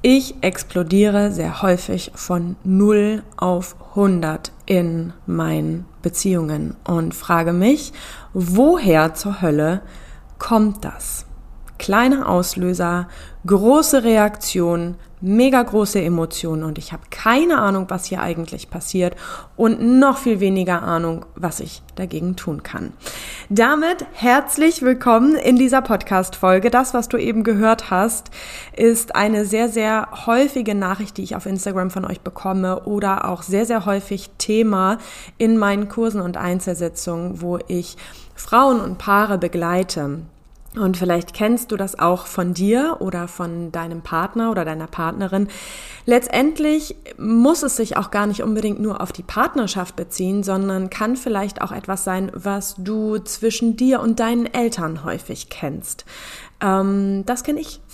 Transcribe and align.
Ich 0.00 0.36
explodiere 0.42 1.32
sehr 1.32 1.60
häufig 1.60 2.12
von 2.14 2.54
0 2.62 3.24
auf 3.36 3.74
100 3.96 4.52
in 4.64 5.12
meinen 5.26 5.86
Beziehungen 6.02 6.76
und 6.84 7.16
frage 7.16 7.52
mich, 7.52 7.92
woher 8.32 9.14
zur 9.14 9.42
Hölle 9.42 9.82
kommt 10.38 10.84
das? 10.84 11.26
Kleiner 11.78 12.28
Auslöser, 12.28 13.08
große 13.46 14.02
Reaktion, 14.02 14.96
mega 15.20 15.62
große 15.62 16.00
Emotionen 16.00 16.62
und 16.62 16.78
ich 16.78 16.92
habe 16.92 17.02
keine 17.10 17.58
Ahnung, 17.58 17.86
was 17.88 18.04
hier 18.04 18.20
eigentlich 18.20 18.70
passiert 18.70 19.16
und 19.56 19.80
noch 19.80 20.18
viel 20.18 20.40
weniger 20.40 20.82
Ahnung, 20.82 21.24
was 21.34 21.60
ich 21.60 21.82
dagegen 21.96 22.36
tun 22.36 22.62
kann. 22.62 22.92
Damit 23.48 24.06
herzlich 24.12 24.82
willkommen 24.82 25.34
in 25.34 25.56
dieser 25.56 25.82
Podcast-Folge. 25.82 26.70
Das, 26.70 26.94
was 26.94 27.08
du 27.08 27.16
eben 27.16 27.42
gehört 27.44 27.90
hast, 27.90 28.30
ist 28.76 29.16
eine 29.16 29.44
sehr, 29.44 29.68
sehr 29.68 30.08
häufige 30.26 30.74
Nachricht, 30.74 31.16
die 31.16 31.22
ich 31.22 31.36
auf 31.36 31.46
Instagram 31.46 31.90
von 31.90 32.04
euch 32.04 32.20
bekomme 32.20 32.82
oder 32.84 33.28
auch 33.28 33.42
sehr, 33.42 33.66
sehr 33.66 33.86
häufig 33.86 34.30
Thema 34.38 34.98
in 35.38 35.56
meinen 35.56 35.88
Kursen 35.88 36.20
und 36.20 36.36
Einzelsitzungen, 36.36 37.40
wo 37.40 37.58
ich 37.68 37.96
Frauen 38.34 38.80
und 38.80 38.98
Paare 38.98 39.38
begleite. 39.38 40.20
Und 40.76 40.98
vielleicht 40.98 41.32
kennst 41.32 41.72
du 41.72 41.76
das 41.76 41.98
auch 41.98 42.26
von 42.26 42.52
dir 42.52 42.98
oder 43.00 43.26
von 43.26 43.72
deinem 43.72 44.02
Partner 44.02 44.50
oder 44.50 44.64
deiner 44.64 44.86
Partnerin. 44.86 45.48
Letztendlich 46.04 46.94
muss 47.16 47.62
es 47.62 47.76
sich 47.76 47.96
auch 47.96 48.10
gar 48.10 48.26
nicht 48.26 48.42
unbedingt 48.42 48.78
nur 48.78 49.00
auf 49.00 49.10
die 49.10 49.22
Partnerschaft 49.22 49.96
beziehen, 49.96 50.42
sondern 50.42 50.90
kann 50.90 51.16
vielleicht 51.16 51.62
auch 51.62 51.72
etwas 51.72 52.04
sein, 52.04 52.30
was 52.34 52.76
du 52.78 53.18
zwischen 53.18 53.76
dir 53.76 54.00
und 54.00 54.20
deinen 54.20 54.46
Eltern 54.46 55.04
häufig 55.04 55.48
kennst. 55.48 56.04
Ähm, 56.60 57.24
das 57.26 57.44
kenne 57.44 57.60
ich. 57.60 57.80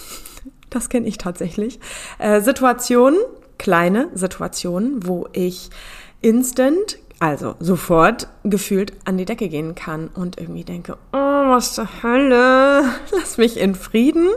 Das 0.71 0.89
kenne 0.89 1.07
ich 1.07 1.19
tatsächlich. 1.19 1.79
Äh, 2.19 2.41
Situationen, 2.41 3.21
kleine 3.59 4.09
Situationen, 4.15 5.07
wo 5.07 5.29
ich 5.33 5.71
instant 6.21 6.99
also 7.21 7.55
sofort 7.61 8.29
gefühlt 8.43 8.93
an 9.05 9.17
die 9.17 9.25
Decke 9.25 9.49
gehen 9.49 9.75
kann 9.75 10.09
und 10.09 10.39
irgendwie 10.39 10.65
denke, 10.65 10.99
oh, 11.13 11.34
was 11.51 11.75
zur 11.75 11.89
Hölle, 12.03 12.85
lass 13.13 13.39
mich 13.39 13.59
in 13.59 13.75
Frieden. 13.75 14.29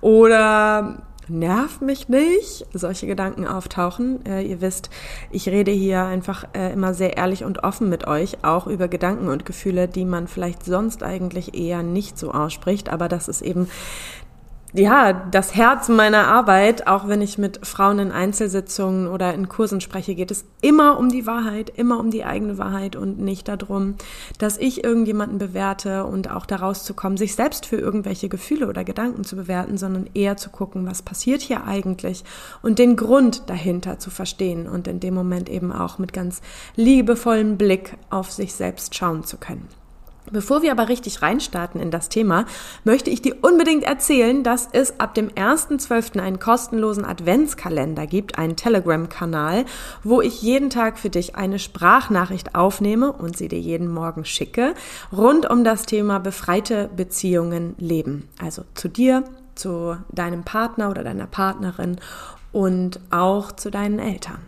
Oder 0.00 1.02
nerv 1.28 1.80
mich 1.80 2.08
nicht, 2.08 2.66
solche 2.72 3.06
Gedanken 3.06 3.46
auftauchen. 3.46 4.24
Äh, 4.26 4.42
ihr 4.42 4.60
wisst, 4.60 4.90
ich 5.30 5.48
rede 5.48 5.70
hier 5.70 6.04
einfach 6.04 6.44
äh, 6.54 6.72
immer 6.72 6.94
sehr 6.94 7.16
ehrlich 7.16 7.44
und 7.44 7.64
offen 7.64 7.88
mit 7.88 8.06
euch, 8.06 8.44
auch 8.44 8.66
über 8.66 8.88
Gedanken 8.88 9.28
und 9.28 9.46
Gefühle, 9.46 9.88
die 9.88 10.04
man 10.04 10.28
vielleicht 10.28 10.64
sonst 10.64 11.02
eigentlich 11.02 11.54
eher 11.54 11.82
nicht 11.82 12.18
so 12.18 12.32
ausspricht, 12.32 12.88
aber 12.90 13.08
das 13.08 13.28
ist 13.28 13.42
eben 13.42 13.68
ja, 14.74 15.12
das 15.12 15.54
Herz 15.54 15.90
meiner 15.90 16.28
Arbeit, 16.28 16.86
auch 16.86 17.06
wenn 17.06 17.20
ich 17.20 17.36
mit 17.36 17.66
Frauen 17.66 17.98
in 17.98 18.10
Einzelsitzungen 18.10 19.06
oder 19.06 19.34
in 19.34 19.50
Kursen 19.50 19.82
spreche, 19.82 20.14
geht 20.14 20.30
es 20.30 20.46
immer 20.62 20.98
um 20.98 21.10
die 21.10 21.26
Wahrheit, 21.26 21.70
immer 21.76 21.98
um 21.98 22.10
die 22.10 22.24
eigene 22.24 22.56
Wahrheit 22.56 22.96
und 22.96 23.18
nicht 23.18 23.48
darum, 23.48 23.96
dass 24.38 24.56
ich 24.56 24.82
irgendjemanden 24.82 25.36
bewerte 25.36 26.06
und 26.06 26.30
auch 26.30 26.46
daraus 26.46 26.84
zu 26.84 26.94
kommen, 26.94 27.18
sich 27.18 27.34
selbst 27.34 27.66
für 27.66 27.76
irgendwelche 27.76 28.30
Gefühle 28.30 28.66
oder 28.66 28.82
Gedanken 28.82 29.24
zu 29.24 29.36
bewerten, 29.36 29.76
sondern 29.76 30.08
eher 30.14 30.38
zu 30.38 30.48
gucken, 30.48 30.86
was 30.86 31.02
passiert 31.02 31.42
hier 31.42 31.64
eigentlich 31.64 32.24
und 32.62 32.78
den 32.78 32.96
Grund 32.96 33.50
dahinter 33.50 33.98
zu 33.98 34.08
verstehen 34.08 34.66
und 34.66 34.88
in 34.88 35.00
dem 35.00 35.12
Moment 35.12 35.50
eben 35.50 35.70
auch 35.70 35.98
mit 35.98 36.14
ganz 36.14 36.40
liebevollem 36.76 37.58
Blick 37.58 37.98
auf 38.08 38.30
sich 38.30 38.54
selbst 38.54 38.94
schauen 38.94 39.24
zu 39.24 39.36
können. 39.36 39.81
Bevor 40.32 40.62
wir 40.62 40.72
aber 40.72 40.88
richtig 40.88 41.20
reinstarten 41.20 41.78
in 41.78 41.90
das 41.90 42.08
Thema, 42.08 42.46
möchte 42.84 43.10
ich 43.10 43.20
dir 43.20 43.36
unbedingt 43.42 43.84
erzählen, 43.84 44.42
dass 44.42 44.66
es 44.72 44.98
ab 44.98 45.12
dem 45.12 45.28
1.12. 45.28 46.18
einen 46.18 46.38
kostenlosen 46.38 47.04
Adventskalender 47.04 48.06
gibt, 48.06 48.38
einen 48.38 48.56
Telegram-Kanal, 48.56 49.66
wo 50.02 50.22
ich 50.22 50.40
jeden 50.40 50.70
Tag 50.70 50.98
für 50.98 51.10
dich 51.10 51.36
eine 51.36 51.58
Sprachnachricht 51.58 52.54
aufnehme 52.54 53.12
und 53.12 53.36
sie 53.36 53.48
dir 53.48 53.60
jeden 53.60 53.92
Morgen 53.92 54.24
schicke, 54.24 54.74
rund 55.12 55.48
um 55.50 55.64
das 55.64 55.84
Thema 55.84 56.18
befreite 56.18 56.88
Beziehungen 56.96 57.74
leben. 57.76 58.28
Also 58.40 58.64
zu 58.72 58.88
dir, 58.88 59.24
zu 59.54 59.98
deinem 60.10 60.44
Partner 60.44 60.90
oder 60.90 61.04
deiner 61.04 61.26
Partnerin 61.26 62.00
und 62.52 63.00
auch 63.10 63.52
zu 63.52 63.70
deinen 63.70 63.98
Eltern. 63.98 64.38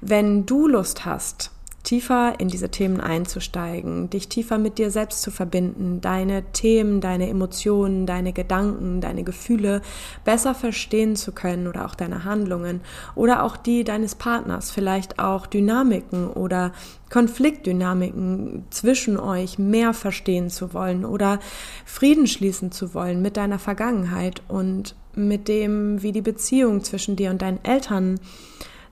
Wenn 0.00 0.46
du 0.46 0.68
Lust 0.68 1.04
hast, 1.04 1.50
tiefer 1.82 2.34
in 2.38 2.48
diese 2.48 2.70
Themen 2.70 3.00
einzusteigen, 3.00 4.10
dich 4.10 4.28
tiefer 4.28 4.58
mit 4.58 4.78
dir 4.78 4.90
selbst 4.90 5.22
zu 5.22 5.30
verbinden, 5.30 6.00
deine 6.00 6.42
Themen, 6.52 7.00
deine 7.00 7.28
Emotionen, 7.28 8.04
deine 8.04 8.32
Gedanken, 8.32 9.00
deine 9.00 9.22
Gefühle 9.22 9.80
besser 10.24 10.54
verstehen 10.54 11.16
zu 11.16 11.32
können 11.32 11.66
oder 11.66 11.86
auch 11.86 11.94
deine 11.94 12.24
Handlungen 12.24 12.80
oder 13.14 13.42
auch 13.42 13.56
die 13.56 13.84
deines 13.84 14.16
Partners, 14.16 14.70
vielleicht 14.70 15.18
auch 15.18 15.46
Dynamiken 15.46 16.28
oder 16.28 16.72
Konfliktdynamiken 17.10 18.64
zwischen 18.70 19.18
euch 19.18 19.58
mehr 19.58 19.94
verstehen 19.94 20.50
zu 20.50 20.74
wollen 20.74 21.04
oder 21.04 21.38
Frieden 21.86 22.26
schließen 22.26 22.70
zu 22.70 22.92
wollen 22.92 23.22
mit 23.22 23.36
deiner 23.36 23.58
Vergangenheit 23.58 24.42
und 24.48 24.94
mit 25.14 25.48
dem, 25.48 26.02
wie 26.02 26.12
die 26.12 26.22
Beziehung 26.22 26.84
zwischen 26.84 27.16
dir 27.16 27.30
und 27.30 27.42
deinen 27.42 27.64
Eltern 27.64 28.20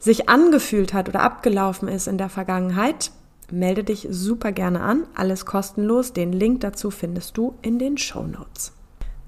sich 0.06 0.31
angefühlt 0.31 0.94
hat 0.94 1.11
oder 1.11 1.21
abgelaufen 1.21 1.89
ist 1.89 2.06
in 2.06 2.17
der 2.17 2.31
Vergangenheit, 2.31 3.11
melde 3.50 3.84
dich 3.84 4.06
super 4.11 4.53
gerne 4.53 4.81
an. 4.81 5.03
Alles 5.15 5.44
kostenlos. 5.44 6.15
Den 6.15 6.33
Link 6.33 6.61
dazu 6.61 6.91
findest 6.91 7.37
du 7.37 7.55
in 7.61 7.78
den 7.78 7.99
Show 7.99 8.22
Notes. 8.22 8.72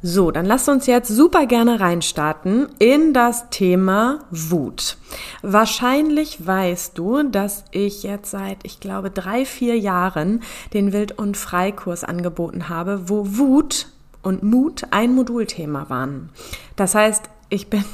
So, 0.01 0.31
dann 0.31 0.47
lass 0.47 0.69
uns 0.69 0.87
jetzt 0.87 1.09
super 1.09 1.47
gerne 1.47 1.81
reinstarten 1.81 2.69
in 2.79 3.13
das 3.13 3.51
Thema 3.51 4.21
Wut. 4.31 4.97
Wahrscheinlich 5.43 6.47
weißt 6.47 6.97
du, 6.97 7.25
dass 7.25 7.65
ich 7.73 8.05
jetzt 8.05 8.31
seit, 8.31 8.59
ich 8.63 8.79
glaube, 8.79 9.11
drei, 9.11 9.45
vier 9.45 9.77
Jahren 9.77 10.45
den 10.73 10.93
Wild- 10.93 11.19
und 11.19 11.37
Freikurs 11.37 12.05
angeboten 12.05 12.69
habe, 12.69 13.09
wo 13.09 13.37
Wut 13.39 13.89
und 14.23 14.45
Mut 14.45 14.85
ein 14.93 15.17
Modulthema 15.17 15.89
waren. 15.89 16.29
Das 16.77 16.95
heißt, 16.95 17.29
ich 17.49 17.69
bin 17.69 17.85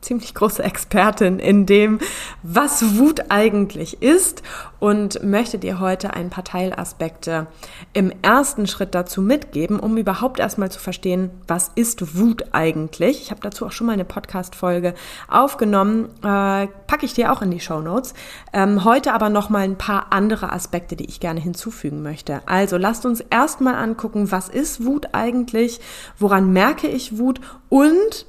ziemlich 0.00 0.34
große 0.34 0.62
Expertin 0.62 1.38
in 1.38 1.66
dem, 1.66 1.98
was 2.42 2.98
Wut 2.98 3.24
eigentlich 3.28 4.02
ist 4.02 4.42
und 4.78 5.22
möchte 5.22 5.58
dir 5.58 5.78
heute 5.78 6.14
ein 6.14 6.30
paar 6.30 6.44
Teilaspekte 6.44 7.46
im 7.92 8.10
ersten 8.22 8.66
Schritt 8.66 8.94
dazu 8.94 9.20
mitgeben, 9.20 9.78
um 9.78 9.98
überhaupt 9.98 10.40
erstmal 10.40 10.70
zu 10.70 10.80
verstehen, 10.80 11.30
was 11.46 11.70
ist 11.74 12.16
Wut 12.16 12.46
eigentlich. 12.52 13.20
Ich 13.20 13.30
habe 13.30 13.42
dazu 13.42 13.66
auch 13.66 13.72
schon 13.72 13.86
mal 13.86 13.92
eine 13.92 14.06
Podcast-Folge 14.06 14.94
aufgenommen, 15.28 16.06
äh, 16.22 16.66
packe 16.86 17.04
ich 17.04 17.12
dir 17.12 17.30
auch 17.30 17.42
in 17.42 17.50
die 17.50 17.60
Show 17.60 17.80
Notes. 17.80 18.14
Ähm, 18.54 18.84
heute 18.84 19.12
aber 19.12 19.28
noch 19.28 19.50
mal 19.50 19.60
ein 19.60 19.76
paar 19.76 20.06
andere 20.10 20.50
Aspekte, 20.50 20.96
die 20.96 21.06
ich 21.06 21.20
gerne 21.20 21.40
hinzufügen 21.40 22.02
möchte. 22.02 22.40
Also 22.46 22.78
lasst 22.78 23.04
uns 23.04 23.20
erstmal 23.20 23.74
angucken, 23.74 24.32
was 24.32 24.48
ist 24.48 24.84
Wut 24.86 25.08
eigentlich, 25.12 25.80
woran 26.18 26.52
merke 26.52 26.88
ich 26.88 27.18
Wut 27.18 27.40
und 27.68 28.26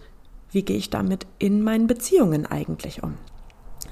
wie 0.51 0.63
gehe 0.63 0.77
ich 0.77 0.89
damit 0.89 1.25
in 1.39 1.63
meinen 1.63 1.87
Beziehungen 1.87 2.45
eigentlich 2.45 3.03
um? 3.03 3.17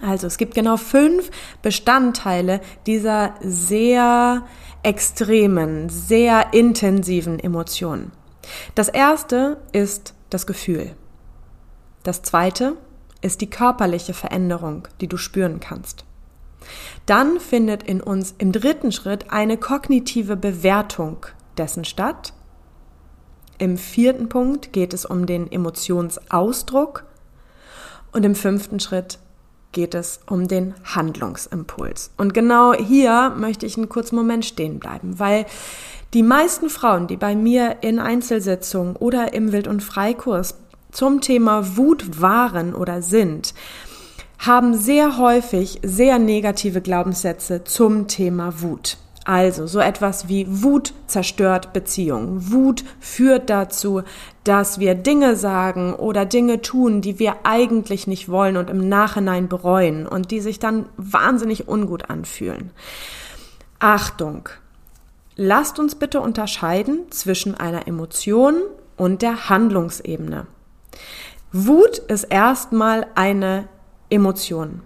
Also 0.02 0.28
es 0.28 0.38
gibt 0.38 0.56
genau 0.56 0.78
fünf 0.78 1.30
Bestandteile 1.62 2.62
dieser 2.86 3.36
sehr 3.42 4.44
extremen, 4.84 5.90
sehr 5.90 6.54
intensiven 6.54 7.40
Emotionen. 7.40 8.12
Das 8.76 8.88
erste 8.88 9.58
ist 9.72 10.14
das 10.30 10.48
Gefühl. 10.48 10.96
Das 12.04 12.22
zweite 12.22 12.78
ist 13.22 13.42
die 13.42 13.50
körperliche 13.50 14.14
Veränderung, 14.14 14.88
die 15.02 15.08
du 15.08 15.18
spüren 15.18 15.60
kannst. 15.60 16.06
Dann 17.06 17.40
findet 17.40 17.84
in 17.84 18.02
uns 18.02 18.36
im 18.38 18.52
dritten 18.52 18.92
Schritt 18.92 19.32
eine 19.32 19.58
kognitive 19.58 20.38
Bewertung 20.38 21.26
dessen 21.58 21.84
statt. 21.84 22.34
Im 23.60 23.78
vierten 23.78 24.30
Punkt 24.30 24.72
geht 24.72 24.94
es 24.94 25.06
um 25.06 25.26
den 25.26 25.52
Emotionsausdruck 25.52 27.04
und 28.14 28.26
im 28.26 28.34
fünften 28.34 28.80
Schritt 28.80 29.20
geht 29.74 29.94
es 29.94 30.22
um 30.28 30.48
den 30.48 30.74
Handlungsimpuls. 30.84 32.12
Und 32.18 32.34
genau 32.34 32.74
hier 32.74 33.34
möchte 33.38 33.66
ich 33.66 33.76
einen 33.76 33.90
kurzen 33.90 34.16
Moment 34.16 34.46
stehen 34.46 34.80
bleiben, 34.80 35.20
weil 35.20 35.46
die 36.14 36.24
meisten 36.24 36.70
Frauen, 36.70 37.08
die 37.08 37.18
bei 37.18 37.36
mir 37.36 37.78
in 37.82 38.00
Einzelsitzungen 38.00 38.96
oder 38.96 39.34
im 39.34 39.52
Wild- 39.52 39.68
und 39.68 39.84
Freikurs 39.84 40.56
zum 40.92 41.20
Thema 41.20 41.78
Wut 41.78 42.22
waren 42.22 42.74
oder 42.74 43.02
sind, 43.02 43.54
haben 44.40 44.74
sehr 44.74 45.18
häufig 45.18 45.82
sehr 45.84 46.18
negative 46.18 46.80
Glaubenssätze 46.80 47.66
zum 47.66 48.08
Thema 48.08 48.62
Wut. 48.62 48.98
Also 49.26 49.68
so 49.68 49.80
etwas 49.80 50.28
wie 50.28 50.46
Wut 50.64 50.94
zerstört 51.08 51.74
Beziehungen. 51.74 52.52
Wut 52.52 52.84
führt 53.00 53.50
dazu, 53.50 54.02
dass 54.44 54.80
wir 54.80 54.96
Dinge 54.96 55.36
sagen 55.36 55.94
oder 55.94 56.26
Dinge 56.26 56.62
tun, 56.62 57.02
die 57.02 57.20
wir 57.20 57.36
eigentlich 57.44 58.08
nicht 58.08 58.30
wollen 58.30 58.58
und 58.58 58.70
im 58.70 58.88
Nachhinein 58.90 59.48
bereuen 59.48 60.08
und 60.08 60.32
die 60.32 60.40
sich 60.40 60.60
dann 60.60 60.86
wahnsinnig 60.98 61.68
ungut 61.68 62.10
anfühlen. 62.10 62.72
Achtung! 63.80 64.50
Lasst 65.36 65.80
uns 65.80 65.96
bitte 65.96 66.20
unterscheiden 66.20 67.10
zwischen 67.12 67.56
einer 67.56 67.88
Emotion 67.88 68.56
und 68.98 69.22
der 69.22 69.50
Handlungsebene. 69.50 70.48
Wut 71.54 71.98
ist 71.98 72.26
erstmal 72.26 73.08
eine 73.16 73.70
Emotion. 74.10 74.82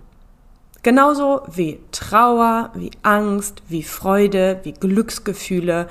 Genauso 0.83 1.43
wie 1.49 1.79
Trauer, 1.91 2.71
wie 2.75 2.91
Angst, 3.03 3.63
wie 3.69 3.83
Freude, 3.83 4.59
wie 4.63 4.73
Glücksgefühle, 4.73 5.87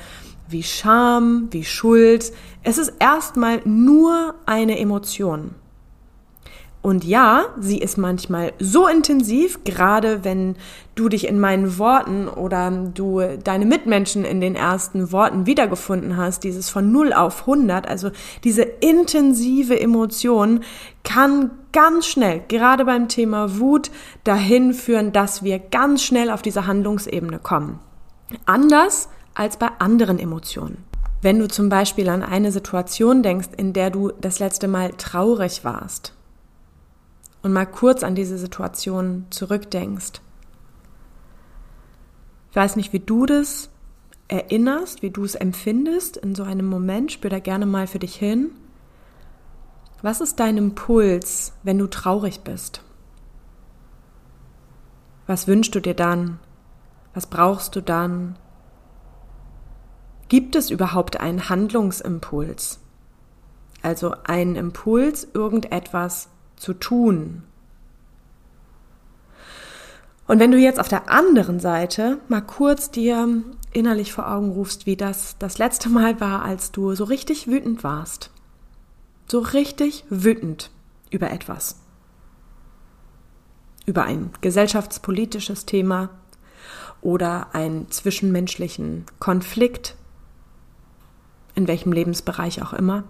wie 0.49 0.63
Scham, 0.63 1.49
wie 1.51 1.65
Schuld. 1.65 2.31
Es 2.63 2.77
ist 2.77 2.93
erstmal 2.99 3.63
nur 3.65 4.35
eine 4.45 4.79
Emotion. 4.79 5.55
Und 6.83 7.05
ja, 7.05 7.45
sie 7.61 7.79
ist 7.79 7.97
manchmal 7.97 8.53
so 8.59 8.89
intensiv, 8.89 9.63
gerade 9.63 10.25
wenn 10.25 10.57
du 10.97 11.09
dich 11.09 11.29
in 11.29 11.39
meinen 11.39 11.79
Worten 11.79 12.27
oder 12.27 12.73
du 12.73 13.23
deine 13.43 13.67
Mitmenschen 13.67 14.25
in 14.25 14.41
den 14.41 14.57
ersten 14.57 15.13
Worten 15.13 15.47
wiedergefunden 15.47 16.17
hast, 16.17 16.43
dieses 16.43 16.71
von 16.71 16.91
0 16.91 17.13
auf 17.13 17.43
100, 17.43 17.87
also 17.89 18.11
diese 18.43 18.63
intensive 18.63 19.79
Emotion 19.79 20.65
kann 21.05 21.53
ganz 21.73 22.07
schnell, 22.07 22.43
gerade 22.49 22.85
beim 22.85 23.07
Thema 23.07 23.61
Wut, 23.61 23.93
dahin 24.25 24.75
führen, 24.75 25.13
dass 25.13 25.45
wir 25.45 25.61
ganz 25.61 26.03
schnell 26.03 26.31
auf 26.31 26.43
diese 26.43 26.67
Handlungsebene 26.67 27.39
kommen. 27.39 27.79
Anders 28.45 29.09
als 29.35 29.57
bei 29.57 29.69
anderen 29.79 30.19
Emotionen. 30.19 30.79
Wenn 31.23 31.39
du 31.39 31.47
zum 31.47 31.69
Beispiel 31.69 32.09
an 32.09 32.25
eine 32.25 32.51
Situation 32.51 33.23
denkst, 33.23 33.51
in 33.57 33.73
der 33.73 33.91
du 33.91 34.11
das 34.21 34.41
letzte 34.41 34.67
Mal 34.67 34.91
traurig 34.99 35.65
warst 35.65 36.15
und 37.43 37.53
mal 37.53 37.67
kurz 37.67 38.03
an 38.03 38.15
diese 38.15 38.39
Situation 38.39 39.27
zurückdenkst. 39.31 40.21
Ich 42.51 42.57
weiß 42.57 42.77
nicht, 42.77 42.93
wie 42.93 43.01
du 43.01 43.27
das 43.27 43.71
erinnerst, 44.29 45.03
wie 45.03 45.11
du 45.11 45.25
es 45.25 45.35
empfindest 45.35 46.17
in 46.17 46.35
so 46.35 46.43
einem 46.43 46.67
Moment. 46.67 47.13
Spür 47.13 47.31
da 47.31 47.39
gerne 47.39 47.67
mal 47.67 47.87
für 47.87 47.99
dich 47.99 48.15
hin. 48.15 48.51
Was 50.03 50.21
ist 50.21 50.41
dein 50.41 50.57
Impuls, 50.57 51.53
wenn 51.63 51.79
du 51.79 51.87
traurig 51.87 52.41
bist? 52.41 52.83
Was 55.27 55.47
wünschst 55.47 55.75
du 55.75 55.81
dir 55.81 55.95
dann? 55.95 56.39
Was 57.15 57.27
brauchst 57.27 57.77
du 57.77 57.81
dann? 57.81 58.37
Gibt 60.29 60.57
es 60.57 60.71
überhaupt 60.71 61.21
einen 61.21 61.49
Handlungsimpuls? 61.49 62.81
Also 63.83 64.15
einen 64.25 64.57
Impuls, 64.57 65.29
irgendetwas 65.35 66.29
zu 66.63 66.75
tun. 66.75 67.43
Und 70.29 70.39
wenn 70.39 70.53
du 70.53 70.59
jetzt 70.59 70.79
auf 70.79 70.89
der 70.89 71.11
anderen 71.11 71.59
Seite 71.59 72.19
mal 72.29 72.41
kurz 72.41 72.91
dir 72.91 73.43
innerlich 73.73 74.13
vor 74.13 74.31
Augen 74.31 74.53
rufst, 74.53 74.87
wie 74.87 74.97
das 74.97 75.37
das 75.39 75.59
letzte 75.59 75.89
Mal 75.89 76.21
war, 76.21 76.43
als 76.43 76.71
du 76.71 76.95
so 76.95 77.05
richtig 77.05 77.49
wütend 77.49 77.83
warst. 77.83 78.31
So 79.27 79.41
richtig 79.41 80.05
wütend 80.09 80.71
über 81.11 81.31
etwas. 81.31 81.81
Über 83.85 84.05
ein 84.05 84.31
gesellschaftspolitisches 84.41 85.67
Thema 85.67 86.11
oder 87.01 87.55
einen 87.55 87.91
zwischenmenschlichen 87.91 89.07
Konflikt, 89.19 89.97
in 91.57 91.67
welchem 91.67 91.93
Lebensbereich 91.93 92.63
auch 92.63 92.73
immer. 92.73 93.03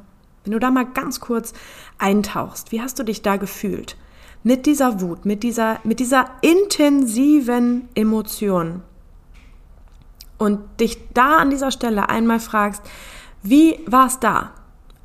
Wenn 0.45 0.53
du 0.53 0.59
da 0.59 0.71
mal 0.71 0.87
ganz 0.87 1.21
kurz 1.21 1.53
eintauchst, 1.99 2.73
wie 2.73 2.81
hast 2.81 2.99
du 2.99 3.05
dich 3.05 3.23
da 3.23 3.37
gefühlt? 3.37 3.97
Mit 4.43 4.67
dieser 4.67 5.01
Wut, 5.01 5.25
mit 5.25 5.43
dieser, 5.43 5.79
mit 5.85 6.01
dieser 6.01 6.27
intensiven 6.41 7.89
Emotion. 7.95 8.83
Und 10.37 10.59
dich 10.81 10.99
da 11.15 11.37
an 11.37 11.51
dieser 11.51 11.71
Stelle 11.71 12.09
einmal 12.09 12.41
fragst, 12.41 12.83
wie 13.43 13.79
war 13.87 14.07
es 14.07 14.19
da? 14.19 14.53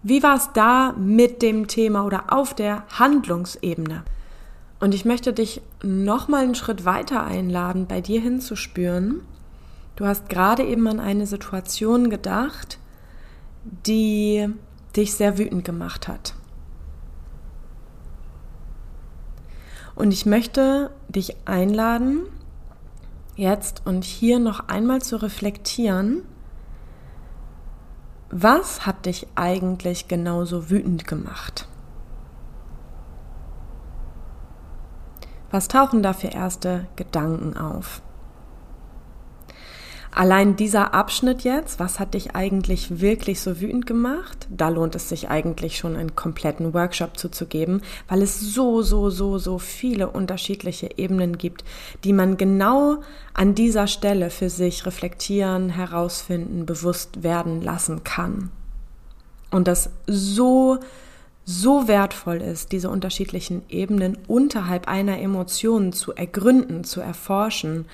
Wie 0.02 0.24
war 0.24 0.36
es 0.36 0.52
da 0.54 0.94
mit 0.98 1.42
dem 1.42 1.68
Thema 1.68 2.06
oder 2.06 2.34
auf 2.34 2.56
der 2.56 2.84
Handlungsebene? 2.98 4.04
Und 4.80 4.94
ich 4.94 5.06
möchte 5.06 5.34
dich 5.34 5.62
nochmal 5.84 6.44
einen 6.44 6.56
Schritt 6.56 6.86
weiter 6.86 7.24
einladen, 7.24 7.88
bei 7.88 8.02
dir 8.02 8.22
hinzuspüren. 8.22 9.22
Du 9.96 10.06
hast 10.06 10.30
gerade 10.30 10.64
eben 10.64 10.88
an 10.88 11.00
eine 11.00 11.26
Situation 11.26 12.10
gedacht, 12.10 12.78
die 13.86 14.48
dich 14.98 15.14
sehr 15.14 15.38
wütend 15.38 15.64
gemacht 15.64 16.08
hat. 16.08 16.34
Und 19.96 20.12
ich 20.12 20.26
möchte 20.26 20.92
dich 21.08 21.38
einladen, 21.46 22.28
jetzt 23.36 23.84
und 23.86 24.04
hier 24.04 24.40
noch 24.40 24.68
einmal 24.68 25.02
zu 25.02 25.22
reflektieren, 25.22 26.24
was 28.30 28.86
hat 28.86 29.06
dich 29.06 29.28
eigentlich 29.36 30.08
genauso 30.08 30.70
wütend 30.70 31.08
gemacht? 31.08 31.68
Was 35.50 35.68
tauchen 35.70 36.04
da 36.04 36.14
für 36.14 36.28
erste 36.28 36.88
Gedanken 36.98 37.56
auf? 37.56 38.02
Allein 40.12 40.56
dieser 40.56 40.94
Abschnitt 40.94 41.44
jetzt, 41.44 41.80
was 41.80 42.00
hat 42.00 42.14
dich 42.14 42.36
eigentlich 42.36 43.02
wirklich 43.02 43.40
so 43.42 43.60
wütend 43.60 43.86
gemacht? 43.86 44.48
Da 44.50 44.70
lohnt 44.70 44.96
es 44.96 45.10
sich 45.10 45.30
eigentlich 45.30 45.78
schon 45.78 45.96
einen 45.96 46.16
kompletten 46.16 46.74
Workshop 46.74 47.18
zuzugeben, 47.18 47.82
weil 48.08 48.22
es 48.22 48.40
so, 48.40 48.82
so, 48.82 49.10
so, 49.10 49.38
so 49.38 49.60
viele 49.60 50.10
unterschiedliche 50.10 50.90
Ebenen 50.98 51.38
gibt, 51.38 51.64
die 52.04 52.14
man 52.14 52.38
genau 52.38 53.02
an 53.34 53.54
dieser 53.54 53.88
Stelle 53.88 54.30
für 54.30 54.50
sich 54.50 54.86
reflektieren, 54.86 55.70
herausfinden, 55.70 56.66
bewusst 56.66 57.24
werden 57.24 57.62
lassen 57.62 58.04
kann. 58.04 58.50
Und 59.52 59.68
das 59.68 59.90
so, 60.08 60.80
so 61.46 61.88
wertvoll 61.88 62.38
ist, 62.38 62.72
diese 62.72 62.90
unterschiedlichen 62.90 63.62
Ebenen 63.70 64.18
unterhalb 64.28 64.88
einer 64.88 65.20
Emotion 65.20 65.94
zu 65.94 66.14
ergründen, 66.14 66.84
zu 66.84 67.02
erforschen 67.02 67.86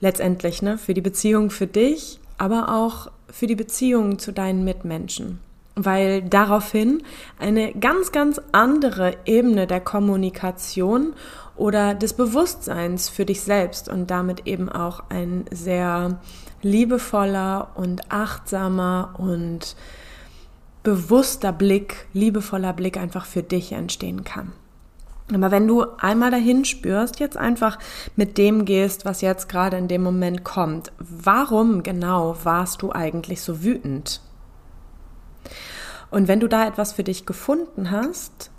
letztendlich, 0.00 0.62
ne, 0.62 0.78
für 0.78 0.94
die 0.94 1.00
Beziehung 1.00 1.50
für 1.50 1.66
dich, 1.66 2.20
aber 2.38 2.74
auch 2.74 3.10
für 3.30 3.46
die 3.46 3.56
Beziehung 3.56 4.18
zu 4.18 4.32
deinen 4.32 4.64
Mitmenschen. 4.64 5.40
Weil 5.76 6.22
daraufhin 6.22 7.02
eine 7.38 7.72
ganz, 7.72 8.12
ganz 8.12 8.40
andere 8.52 9.16
Ebene 9.24 9.66
der 9.66 9.80
Kommunikation 9.80 11.14
oder 11.56 11.94
des 11.94 12.14
Bewusstseins 12.14 13.08
für 13.08 13.24
dich 13.24 13.42
selbst 13.42 13.88
und 13.88 14.10
damit 14.10 14.46
eben 14.46 14.68
auch 14.68 15.04
ein 15.10 15.44
sehr 15.50 16.18
liebevoller 16.62 17.70
und 17.74 18.10
achtsamer 18.10 19.14
und 19.18 19.76
bewusster 20.82 21.52
Blick, 21.52 22.08
liebevoller 22.12 22.72
Blick 22.72 22.96
einfach 22.96 23.26
für 23.26 23.42
dich 23.42 23.72
entstehen 23.72 24.24
kann. 24.24 24.52
Aber 25.36 25.50
wenn 25.50 25.66
du 25.66 25.84
einmal 25.98 26.30
dahin 26.30 26.64
spürst, 26.64 27.20
jetzt 27.20 27.36
einfach 27.36 27.78
mit 28.16 28.38
dem 28.38 28.64
gehst, 28.64 29.04
was 29.04 29.20
jetzt 29.20 29.48
gerade 29.48 29.76
in 29.76 29.88
dem 29.88 30.02
Moment 30.02 30.44
kommt, 30.44 30.92
warum 30.98 31.82
genau 31.82 32.36
warst 32.44 32.82
du 32.82 32.92
eigentlich 32.92 33.40
so 33.42 33.62
wütend? 33.62 34.20
Und 36.10 36.28
wenn 36.28 36.40
du 36.40 36.48
da 36.48 36.66
etwas 36.66 36.92
für 36.92 37.04
dich 37.04 37.24
gefunden 37.26 37.90
hast, 37.90 38.50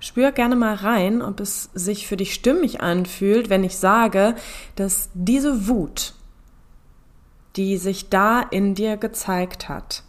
spür 0.00 0.32
gerne 0.32 0.56
mal 0.56 0.74
rein, 0.74 1.22
ob 1.22 1.40
es 1.40 1.70
sich 1.74 2.06
für 2.06 2.16
dich 2.16 2.34
stimmig 2.34 2.80
anfühlt, 2.80 3.48
wenn 3.50 3.64
ich 3.64 3.76
sage, 3.76 4.34
dass 4.76 5.10
diese 5.14 5.68
Wut, 5.68 6.14
die 7.56 7.76
sich 7.76 8.08
da 8.08 8.40
in 8.40 8.74
dir 8.74 8.96
gezeigt 8.96 9.68
hat, 9.68 10.02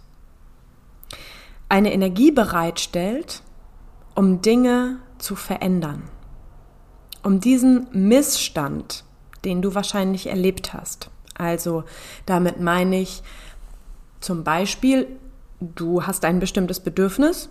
eine 1.70 1.94
Energie 1.94 2.32
bereitstellt, 2.32 3.42
um 4.16 4.42
Dinge 4.42 5.00
zu 5.24 5.36
verändern. 5.36 6.04
Um 7.24 7.40
diesen 7.40 7.88
Missstand, 7.94 9.06
den 9.46 9.62
du 9.62 9.74
wahrscheinlich 9.74 10.28
erlebt 10.28 10.74
hast. 10.74 11.10
Also 11.36 11.86
damit 12.26 12.60
meine 12.60 13.00
ich 13.00 13.24
zum 14.20 14.44
Beispiel, 14.44 15.08
du 15.60 16.06
hast 16.06 16.26
ein 16.26 16.40
bestimmtes 16.40 16.82
Bedürfnis 16.82 17.50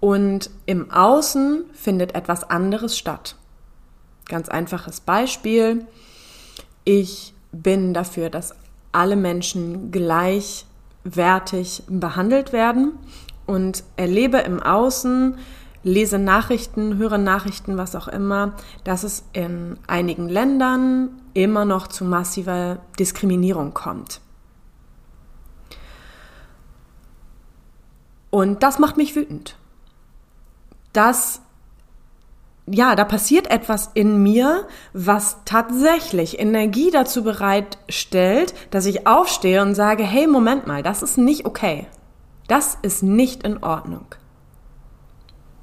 und 0.00 0.50
im 0.66 0.90
Außen 0.90 1.64
findet 1.72 2.14
etwas 2.14 2.48
anderes 2.48 2.96
statt. 2.96 3.36
Ganz 4.26 4.48
einfaches 4.48 5.00
Beispiel. 5.00 5.86
Ich 6.84 7.34
bin 7.52 7.94
dafür, 7.94 8.30
dass 8.30 8.54
alle 8.92 9.16
Menschen 9.16 9.90
gleichwertig 9.90 11.82
behandelt 11.88 12.52
werden 12.52 12.92
und 13.46 13.82
erlebe 13.96 14.38
im 14.38 14.62
Außen 14.62 15.36
lese 15.84 16.18
Nachrichten, 16.18 16.96
höre 16.96 17.18
Nachrichten, 17.18 17.76
was 17.76 17.94
auch 17.94 18.08
immer, 18.08 18.54
dass 18.82 19.04
es 19.04 19.24
in 19.32 19.78
einigen 19.86 20.28
Ländern 20.28 21.10
immer 21.34 21.64
noch 21.64 21.86
zu 21.86 22.04
massiver 22.04 22.78
Diskriminierung 22.98 23.74
kommt. 23.74 24.20
Und 28.30 28.64
das 28.64 28.80
macht 28.80 28.96
mich 28.96 29.14
wütend. 29.14 29.56
Das, 30.92 31.40
ja, 32.66 32.96
da 32.96 33.04
passiert 33.04 33.48
etwas 33.48 33.90
in 33.94 34.22
mir, 34.22 34.66
was 34.92 35.36
tatsächlich 35.44 36.40
Energie 36.40 36.90
dazu 36.90 37.22
bereitstellt, 37.22 38.54
dass 38.70 38.86
ich 38.86 39.06
aufstehe 39.06 39.62
und 39.62 39.74
sage, 39.74 40.02
hey, 40.02 40.26
Moment 40.26 40.66
mal, 40.66 40.82
das 40.82 41.02
ist 41.02 41.16
nicht 41.16 41.46
okay. 41.46 41.86
Das 42.48 42.76
ist 42.82 43.02
nicht 43.02 43.44
in 43.44 43.62
Ordnung. 43.62 44.06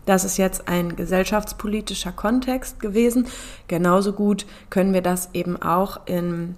Das 0.06 0.24
ist 0.24 0.38
jetzt 0.38 0.68
ein 0.68 0.96
gesellschaftspolitischer 0.96 2.12
Kontext 2.12 2.80
gewesen. 2.80 3.28
Genauso 3.68 4.14
gut 4.14 4.46
können 4.70 4.94
wir 4.94 5.02
das 5.02 5.30
eben 5.34 5.62
auch 5.62 6.02
in 6.06 6.56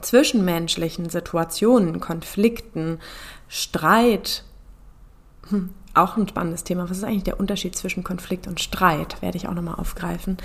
zwischenmenschlichen 0.00 1.08
Situationen, 1.08 2.00
Konflikten, 2.00 2.98
Streit, 3.48 4.44
hm, 5.48 5.70
auch 5.94 6.16
ein 6.16 6.26
spannendes 6.26 6.64
Thema. 6.64 6.88
Was 6.88 6.98
ist 6.98 7.04
eigentlich 7.04 7.24
der 7.24 7.38
Unterschied 7.38 7.76
zwischen 7.76 8.02
Konflikt 8.02 8.46
und 8.46 8.60
Streit? 8.60 9.20
Werde 9.20 9.36
ich 9.36 9.46
auch 9.46 9.54
nochmal 9.54 9.74
aufgreifen. 9.74 10.38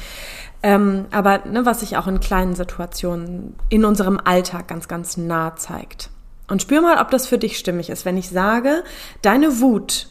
Ähm, 0.62 1.06
aber 1.12 1.46
ne, 1.46 1.65
was 1.65 1.79
sich 1.79 1.98
auch 1.98 2.08
in 2.08 2.20
kleinen 2.20 2.56
Situationen 2.56 3.56
in 3.70 3.86
unserem 3.86 4.20
Alltag 4.24 4.67
ganz, 4.67 4.88
ganz 4.88 5.17
nah 5.17 5.56
zeigt. 5.56 6.10
Und 6.50 6.62
spür 6.62 6.82
mal, 6.82 7.01
ob 7.01 7.12
das 7.12 7.27
für 7.27 7.38
dich 7.38 7.58
stimmig 7.58 7.89
ist. 7.89 8.06
Wenn 8.06 8.17
ich 8.17 8.29
sage, 8.29 8.84
deine 9.22 9.60
Wut 9.60 10.10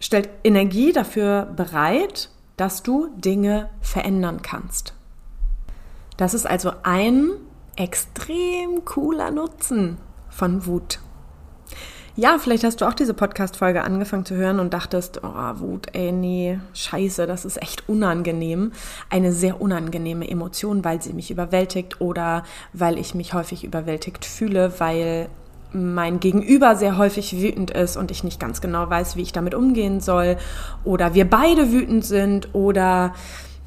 stellt 0.00 0.28
Energie 0.44 0.92
dafür 0.92 1.46
bereit, 1.56 2.30
dass 2.56 2.82
du 2.82 3.08
Dinge 3.16 3.70
verändern 3.80 4.42
kannst. 4.42 4.94
Das 6.16 6.34
ist 6.34 6.46
also 6.46 6.72
ein 6.82 7.30
extrem 7.76 8.84
cooler 8.84 9.30
Nutzen 9.30 9.98
von 10.28 10.66
Wut. 10.66 10.98
Ja, 12.16 12.38
vielleicht 12.38 12.64
hast 12.64 12.80
du 12.80 12.84
auch 12.84 12.94
diese 12.94 13.14
Podcast-Folge 13.14 13.84
angefangen 13.84 14.24
zu 14.24 14.34
hören 14.34 14.58
und 14.58 14.74
dachtest, 14.74 15.22
oh, 15.22 15.60
Wut, 15.60 15.86
ey, 15.92 16.10
nee, 16.10 16.58
scheiße, 16.74 17.28
das 17.28 17.44
ist 17.44 17.62
echt 17.62 17.88
unangenehm. 17.88 18.72
Eine 19.08 19.30
sehr 19.30 19.60
unangenehme 19.60 20.28
Emotion, 20.28 20.84
weil 20.84 21.00
sie 21.00 21.12
mich 21.12 21.30
überwältigt 21.30 22.00
oder 22.00 22.42
weil 22.72 22.98
ich 22.98 23.14
mich 23.14 23.34
häufig 23.34 23.62
überwältigt 23.62 24.24
fühle, 24.24 24.80
weil 24.80 25.28
mein 25.72 26.20
Gegenüber 26.20 26.76
sehr 26.76 26.96
häufig 26.96 27.40
wütend 27.40 27.70
ist 27.70 27.96
und 27.96 28.10
ich 28.10 28.24
nicht 28.24 28.40
ganz 28.40 28.60
genau 28.60 28.88
weiß, 28.88 29.16
wie 29.16 29.22
ich 29.22 29.32
damit 29.32 29.54
umgehen 29.54 30.00
soll 30.00 30.36
oder 30.84 31.14
wir 31.14 31.28
beide 31.28 31.72
wütend 31.72 32.04
sind 32.04 32.54
oder 32.54 33.14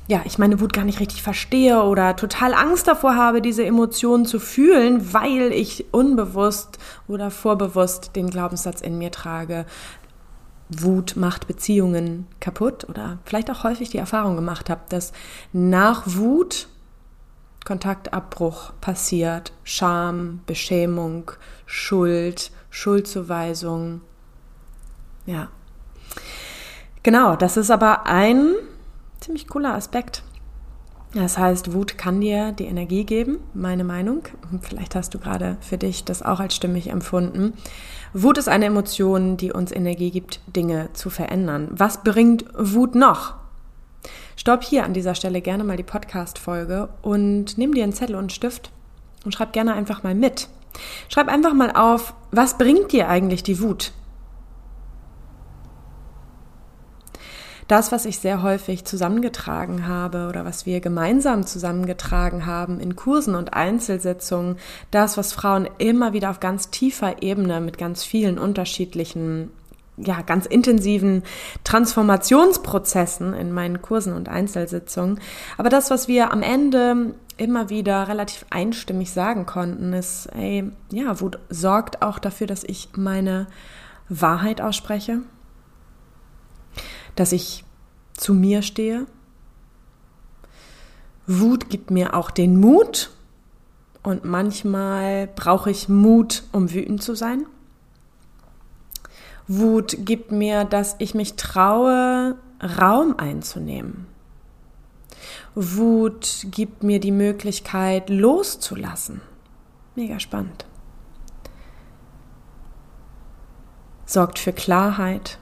ja, 0.07 0.21
ich 0.25 0.37
meine 0.37 0.59
Wut 0.59 0.73
gar 0.73 0.83
nicht 0.83 0.99
richtig 0.99 1.21
verstehe 1.21 1.83
oder 1.83 2.15
total 2.15 2.53
Angst 2.53 2.87
davor 2.87 3.15
habe, 3.15 3.41
diese 3.41 3.63
Emotionen 3.63 4.25
zu 4.25 4.39
fühlen, 4.39 5.13
weil 5.13 5.53
ich 5.53 5.85
unbewusst 5.91 6.79
oder 7.07 7.31
vorbewusst 7.31 8.15
den 8.15 8.29
Glaubenssatz 8.29 8.81
in 8.81 8.97
mir 8.97 9.11
trage, 9.11 9.65
Wut 10.69 11.15
macht 11.15 11.47
Beziehungen 11.47 12.27
kaputt 12.39 12.87
oder 12.89 13.19
vielleicht 13.25 13.51
auch 13.51 13.63
häufig 13.63 13.89
die 13.89 13.97
Erfahrung 13.97 14.35
gemacht 14.35 14.69
habe, 14.69 14.81
dass 14.89 15.11
nach 15.53 16.03
Wut 16.05 16.67
Kontaktabbruch 17.63 18.73
passiert, 18.81 19.53
Scham, 19.63 20.41
Beschämung, 20.45 21.31
Schuld, 21.71 22.51
Schuldzuweisung. 22.69 24.01
Ja. 25.25 25.47
Genau, 27.01 27.37
das 27.37 27.55
ist 27.55 27.71
aber 27.71 28.07
ein 28.07 28.55
ziemlich 29.21 29.47
cooler 29.47 29.73
Aspekt. 29.73 30.21
Das 31.13 31.37
heißt, 31.37 31.71
Wut 31.71 31.97
kann 31.97 32.19
dir 32.19 32.51
die 32.51 32.65
Energie 32.65 33.05
geben, 33.05 33.37
meine 33.53 33.85
Meinung. 33.85 34.23
Vielleicht 34.61 34.95
hast 34.95 35.13
du 35.13 35.19
gerade 35.19 35.55
für 35.61 35.77
dich 35.77 36.03
das 36.03 36.21
auch 36.21 36.41
als 36.41 36.55
stimmig 36.55 36.89
empfunden. 36.89 37.53
Wut 38.13 38.37
ist 38.37 38.49
eine 38.49 38.65
Emotion, 38.65 39.37
die 39.37 39.53
uns 39.53 39.71
Energie 39.71 40.11
gibt, 40.11 40.41
Dinge 40.47 40.89
zu 40.91 41.09
verändern. 41.09 41.69
Was 41.71 42.03
bringt 42.03 42.45
Wut 42.53 42.95
noch? 42.95 43.35
Stopp 44.35 44.61
hier 44.63 44.83
an 44.83 44.93
dieser 44.93 45.15
Stelle 45.15 45.39
gerne 45.39 45.63
mal 45.63 45.77
die 45.77 45.83
Podcast-Folge 45.83 46.89
und 47.01 47.57
nimm 47.57 47.73
dir 47.73 47.85
einen 47.85 47.93
Zettel 47.93 48.15
und 48.15 48.23
einen 48.23 48.29
Stift 48.29 48.71
und 49.23 49.33
schreib 49.33 49.53
gerne 49.53 49.73
einfach 49.73 50.03
mal 50.03 50.15
mit. 50.15 50.49
Schreib 51.09 51.27
einfach 51.27 51.53
mal 51.53 51.71
auf, 51.71 52.13
was 52.31 52.57
bringt 52.57 52.91
dir 52.91 53.09
eigentlich 53.09 53.43
die 53.43 53.61
Wut? 53.61 53.91
Das, 57.71 57.93
was 57.93 58.03
ich 58.03 58.19
sehr 58.19 58.43
häufig 58.43 58.83
zusammengetragen 58.83 59.87
habe 59.87 60.27
oder 60.27 60.43
was 60.43 60.65
wir 60.65 60.81
gemeinsam 60.81 61.45
zusammengetragen 61.45 62.45
haben 62.45 62.81
in 62.81 62.97
Kursen 62.97 63.33
und 63.33 63.53
Einzelsitzungen, 63.53 64.57
das, 64.91 65.15
was 65.15 65.31
Frauen 65.31 65.69
immer 65.77 66.11
wieder 66.11 66.31
auf 66.31 66.41
ganz 66.41 66.69
tiefer 66.69 67.21
Ebene 67.21 67.61
mit 67.61 67.77
ganz 67.77 68.03
vielen 68.03 68.37
unterschiedlichen 68.37 69.51
ja, 69.97 70.21
ganz 70.21 70.45
intensiven 70.45 71.23
Transformationsprozessen 71.63 73.33
in 73.33 73.51
meinen 73.51 73.81
Kursen 73.81 74.13
und 74.13 74.29
Einzelsitzungen. 74.29 75.19
Aber 75.57 75.69
das, 75.69 75.91
was 75.91 76.07
wir 76.07 76.31
am 76.31 76.41
Ende 76.41 77.13
immer 77.37 77.69
wieder 77.69 78.07
relativ 78.07 78.45
einstimmig 78.49 79.11
sagen 79.11 79.45
konnten, 79.45 79.93
ist, 79.93 80.27
ey, 80.27 80.71
ja, 80.91 81.19
Wut 81.19 81.39
sorgt 81.49 82.01
auch 82.01 82.19
dafür, 82.19 82.47
dass 82.47 82.63
ich 82.63 82.89
meine 82.95 83.47
Wahrheit 84.09 84.61
ausspreche, 84.61 85.19
dass 87.15 87.31
ich 87.31 87.63
zu 88.13 88.33
mir 88.33 88.61
stehe. 88.61 89.05
Wut 91.27 91.69
gibt 91.69 91.91
mir 91.91 92.13
auch 92.13 92.31
den 92.31 92.59
Mut 92.59 93.11
und 94.03 94.25
manchmal 94.25 95.27
brauche 95.27 95.71
ich 95.71 95.87
Mut, 95.87 96.43
um 96.51 96.73
wütend 96.73 97.01
zu 97.01 97.15
sein. 97.15 97.45
Wut 99.47 99.95
gibt 99.99 100.31
mir, 100.31 100.65
dass 100.65 100.95
ich 100.99 101.13
mich 101.13 101.35
traue, 101.35 102.35
Raum 102.79 103.15
einzunehmen. 103.17 104.07
Wut 105.55 106.45
gibt 106.49 106.83
mir 106.83 106.99
die 106.99 107.11
Möglichkeit, 107.11 108.09
loszulassen. 108.09 109.21
Mega 109.95 110.19
spannend. 110.19 110.65
Sorgt 114.05 114.39
für 114.39 114.53
Klarheit. 114.53 115.39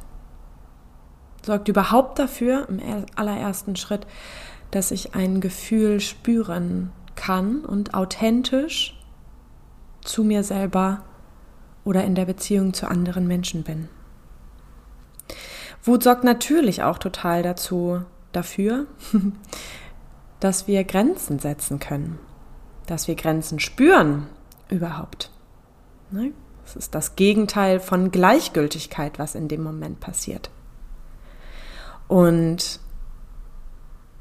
Sorgt 1.45 1.67
überhaupt 1.67 2.19
dafür, 2.19 2.67
im 2.69 3.05
allerersten 3.15 3.75
Schritt, 3.75 4.05
dass 4.71 4.91
ich 4.91 5.15
ein 5.15 5.41
Gefühl 5.41 5.99
spüren 5.99 6.91
kann 7.15 7.65
und 7.65 7.93
authentisch 7.93 8.99
zu 10.01 10.23
mir 10.23 10.43
selber 10.43 11.03
oder 11.83 12.03
in 12.03 12.15
der 12.15 12.25
Beziehung 12.25 12.73
zu 12.73 12.87
anderen 12.87 13.27
Menschen 13.27 13.63
bin. 13.63 13.89
Wut 15.83 16.03
sorgt 16.03 16.23
natürlich 16.23 16.83
auch 16.83 16.97
total 16.97 17.41
dazu, 17.41 18.01
dafür, 18.31 18.85
dass 20.39 20.67
wir 20.67 20.83
Grenzen 20.83 21.39
setzen 21.39 21.79
können, 21.79 22.19
dass 22.85 23.07
wir 23.07 23.15
Grenzen 23.15 23.59
spüren 23.59 24.27
überhaupt. 24.69 25.31
Ne? 26.11 26.31
Das 26.63 26.75
ist 26.75 26.95
das 26.95 27.15
Gegenteil 27.15 27.79
von 27.79 28.11
Gleichgültigkeit, 28.11 29.19
was 29.19 29.35
in 29.35 29.47
dem 29.47 29.63
Moment 29.63 29.99
passiert. 29.99 30.49
Und 32.07 32.79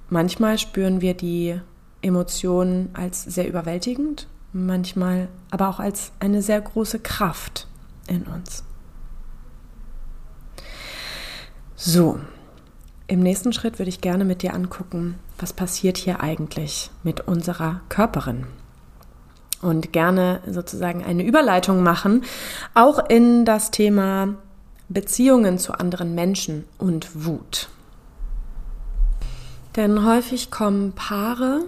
manchmal 0.08 0.58
spüren 0.58 1.00
wir 1.00 1.14
die 1.14 1.60
Emotionen 2.00 2.90
als 2.94 3.24
sehr 3.24 3.48
überwältigend 3.48 4.28
manchmal 4.52 5.28
aber 5.50 5.68
auch 5.68 5.80
als 5.80 6.12
eine 6.20 6.42
sehr 6.42 6.60
große 6.60 7.00
Kraft 7.00 7.66
in 8.06 8.22
uns. 8.24 8.64
So, 11.76 12.18
im 13.08 13.20
nächsten 13.20 13.52
Schritt 13.54 13.78
würde 13.78 13.88
ich 13.88 14.02
gerne 14.02 14.24
mit 14.24 14.42
dir 14.42 14.54
angucken, 14.54 15.16
was 15.38 15.54
passiert 15.54 15.96
hier 15.96 16.20
eigentlich 16.20 16.90
mit 17.02 17.22
unserer 17.22 17.80
Körperin. 17.88 18.46
Und 19.62 19.92
gerne 19.92 20.40
sozusagen 20.46 21.02
eine 21.02 21.24
Überleitung 21.24 21.82
machen, 21.82 22.22
auch 22.74 23.08
in 23.08 23.44
das 23.44 23.72
Thema 23.72 24.34
Beziehungen 24.88 25.58
zu 25.58 25.72
anderen 25.72 26.14
Menschen 26.14 26.64
und 26.76 27.24
Wut. 27.24 27.68
Denn 29.74 30.04
häufig 30.04 30.50
kommen 30.50 30.92
Paare 30.92 31.62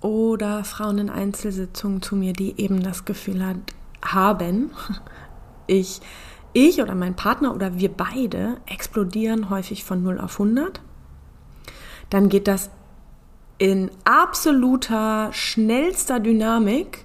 oder 0.00 0.64
Frauen 0.64 0.98
in 0.98 1.10
Einzelsitzungen 1.10 2.02
zu 2.02 2.16
mir, 2.16 2.32
die 2.32 2.60
eben 2.60 2.82
das 2.82 3.04
Gefühl 3.04 3.44
haben, 4.02 4.70
ich, 5.66 6.00
ich 6.66 6.82
oder 6.82 6.94
mein 6.94 7.16
Partner 7.16 7.54
oder 7.54 7.78
wir 7.78 7.90
beide 7.90 8.56
explodieren 8.66 9.50
häufig 9.50 9.84
von 9.84 10.02
0 10.02 10.20
auf 10.20 10.40
100. 10.40 10.80
Dann 12.10 12.28
geht 12.28 12.48
das 12.48 12.70
in 13.58 13.90
absoluter, 14.04 15.30
schnellster 15.32 16.20
Dynamik 16.20 17.04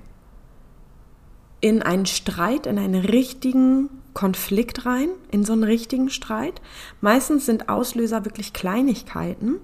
in 1.62 1.82
einen 1.82 2.06
Streit, 2.06 2.68
in 2.68 2.78
einen 2.78 3.04
richtigen 3.06 3.90
Konflikt 4.14 4.86
rein, 4.86 5.10
in 5.32 5.44
so 5.44 5.54
einen 5.54 5.64
richtigen 5.64 6.10
Streit. 6.10 6.62
Meistens 7.02 7.46
sind 7.46 7.70
Auslöser 7.70 8.26
wirklich 8.26 8.54
Kleinigkeiten. 8.54 9.56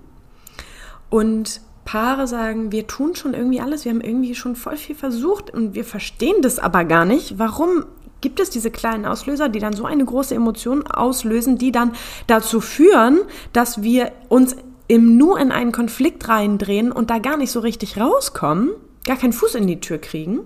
Und 1.10 1.62
Paare 1.86 2.28
sagen, 2.28 2.72
wir 2.72 2.86
tun 2.88 3.16
schon 3.16 3.34
irgendwie 3.34 3.62
alles, 3.62 3.84
wir 3.84 3.92
haben 3.92 4.02
irgendwie 4.02 4.36
schon 4.36 4.56
voll 4.56 4.78
viel 4.78 4.96
versucht 4.96 5.52
und 5.52 5.74
wir 5.74 5.84
verstehen 5.84 6.42
das 6.42 6.60
aber 6.60 6.86
gar 6.86 7.04
nicht. 7.04 7.40
Warum 7.40 7.86
gibt 8.22 8.40
es 8.40 8.50
diese 8.50 8.72
kleinen 8.72 9.06
Auslöser, 9.06 9.50
die 9.50 9.60
dann 9.60 9.74
so 9.74 9.86
eine 9.86 10.06
große 10.06 10.36
Emotion 10.36 10.86
auslösen, 10.88 11.58
die 11.58 11.72
dann 11.72 11.94
dazu 12.28 12.62
führen, 12.62 13.22
dass 13.54 13.82
wir 13.82 14.12
uns 14.28 14.56
im 14.88 15.18
Nu 15.18 15.36
in 15.36 15.52
einen 15.52 15.72
Konflikt 15.72 16.28
reindrehen 16.28 16.92
und 16.92 17.10
da 17.10 17.20
gar 17.20 17.38
nicht 17.38 17.52
so 17.52 17.60
richtig 17.60 18.00
rauskommen, 18.00 18.72
gar 19.06 19.18
keinen 19.18 19.34
Fuß 19.34 19.56
in 19.56 19.68
die 19.68 19.80
Tür 19.80 20.00
kriegen? 20.00 20.46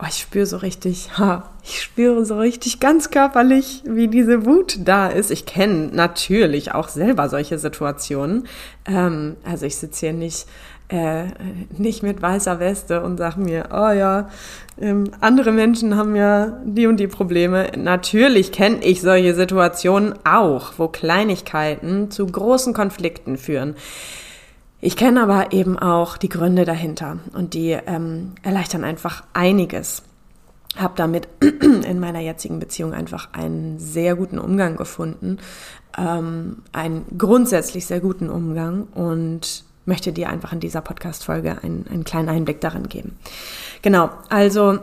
oh, 0.00 0.06
ich 0.08 0.18
spüre 0.18 0.46
so 0.46 0.58
richtig, 0.58 1.18
ha, 1.18 1.50
ich 1.62 1.82
spüre 1.82 2.24
so 2.24 2.38
richtig 2.38 2.80
ganz 2.80 3.10
körperlich, 3.10 3.82
wie 3.84 4.08
diese 4.08 4.46
Wut 4.46 4.78
da 4.84 5.08
ist. 5.08 5.30
Ich 5.30 5.44
kenne 5.44 5.90
natürlich 5.92 6.72
auch 6.72 6.88
selber 6.88 7.28
solche 7.28 7.58
Situationen. 7.58 8.46
Ähm, 8.86 9.36
also 9.44 9.66
ich 9.66 9.76
sitze 9.76 10.06
hier 10.06 10.12
nicht 10.12 10.46
äh, 10.88 11.24
nicht 11.76 12.02
mit 12.02 12.22
weißer 12.22 12.60
Weste 12.60 13.02
und 13.02 13.18
sag 13.18 13.36
mir, 13.36 13.68
oh 13.72 13.90
ja, 13.90 14.30
ähm, 14.80 15.10
andere 15.20 15.52
Menschen 15.52 15.96
haben 15.96 16.16
ja 16.16 16.60
die 16.64 16.86
und 16.86 16.98
die 16.98 17.08
Probleme. 17.08 17.70
Natürlich 17.76 18.52
kenne 18.52 18.82
ich 18.82 19.02
solche 19.02 19.34
Situationen 19.34 20.14
auch, 20.24 20.72
wo 20.78 20.88
Kleinigkeiten 20.88 22.10
zu 22.10 22.26
großen 22.26 22.72
Konflikten 22.72 23.36
führen. 23.36 23.74
Ich 24.80 24.96
kenne 24.96 25.22
aber 25.22 25.52
eben 25.52 25.78
auch 25.78 26.16
die 26.16 26.28
Gründe 26.28 26.64
dahinter 26.64 27.18
und 27.34 27.54
die 27.54 27.72
ähm, 27.72 28.32
erleichtern 28.42 28.84
einfach 28.84 29.24
einiges. 29.34 30.04
Habe 30.76 30.94
damit 30.96 31.28
in 31.40 31.98
meiner 31.98 32.20
jetzigen 32.20 32.60
Beziehung 32.60 32.94
einfach 32.94 33.30
einen 33.32 33.78
sehr 33.80 34.14
guten 34.14 34.38
Umgang 34.38 34.76
gefunden, 34.76 35.38
ähm, 35.98 36.62
einen 36.72 37.04
grundsätzlich 37.18 37.86
sehr 37.86 38.00
guten 38.00 38.30
Umgang 38.30 38.84
und 38.94 39.67
möchte 39.88 40.12
dir 40.12 40.28
einfach 40.28 40.52
in 40.52 40.60
dieser 40.60 40.82
Podcast-Folge 40.82 41.62
einen, 41.62 41.86
einen 41.90 42.04
kleinen 42.04 42.28
Einblick 42.28 42.60
darin 42.60 42.88
geben. 42.88 43.18
Genau, 43.82 44.10
also 44.28 44.78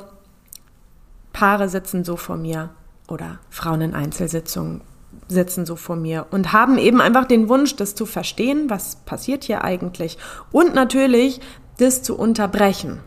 Paare 1.32 1.70
sitzen 1.70 2.04
so 2.04 2.18
vor 2.18 2.38
mir 2.38 2.72
oder 3.08 3.40
Frauen 3.50 3.82
in 3.82 3.94
Einzelsitzungen 3.94 4.82
sitzen 5.28 5.66
so 5.66 5.76
vor 5.76 5.96
mir 5.96 6.28
und 6.32 6.52
haben 6.52 6.78
eben 6.78 7.00
einfach 7.00 7.26
den 7.26 7.48
Wunsch, 7.48 7.76
das 7.76 7.96
zu 7.96 8.06
verstehen, 8.06 8.70
was 8.70 8.98
passiert 8.98 9.44
hier 9.44 9.64
eigentlich 9.64 10.18
und 10.52 10.76
natürlich 10.76 11.40
das 11.78 12.04
zu 12.04 12.18
unterbrechen. 12.18 13.00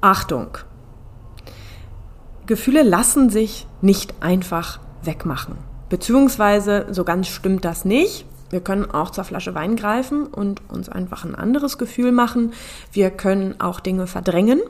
Achtung! 0.00 0.58
Gefühle 2.46 2.82
lassen 2.82 3.30
sich 3.30 3.66
nicht 3.80 4.14
einfach 4.20 4.78
wegmachen. 5.02 5.56
Beziehungsweise 5.88 6.86
so 6.90 7.04
ganz 7.04 7.28
stimmt 7.28 7.64
das 7.64 7.84
nicht. 7.84 8.26
Wir 8.54 8.60
können 8.60 8.88
auch 8.88 9.10
zur 9.10 9.24
Flasche 9.24 9.56
Wein 9.56 9.74
greifen 9.74 10.28
und 10.28 10.62
uns 10.68 10.88
einfach 10.88 11.24
ein 11.24 11.34
anderes 11.34 11.76
Gefühl 11.76 12.12
machen. 12.12 12.52
Wir 12.92 13.10
können 13.10 13.60
auch 13.60 13.80
Dinge 13.80 14.06
verdrängen. 14.06 14.60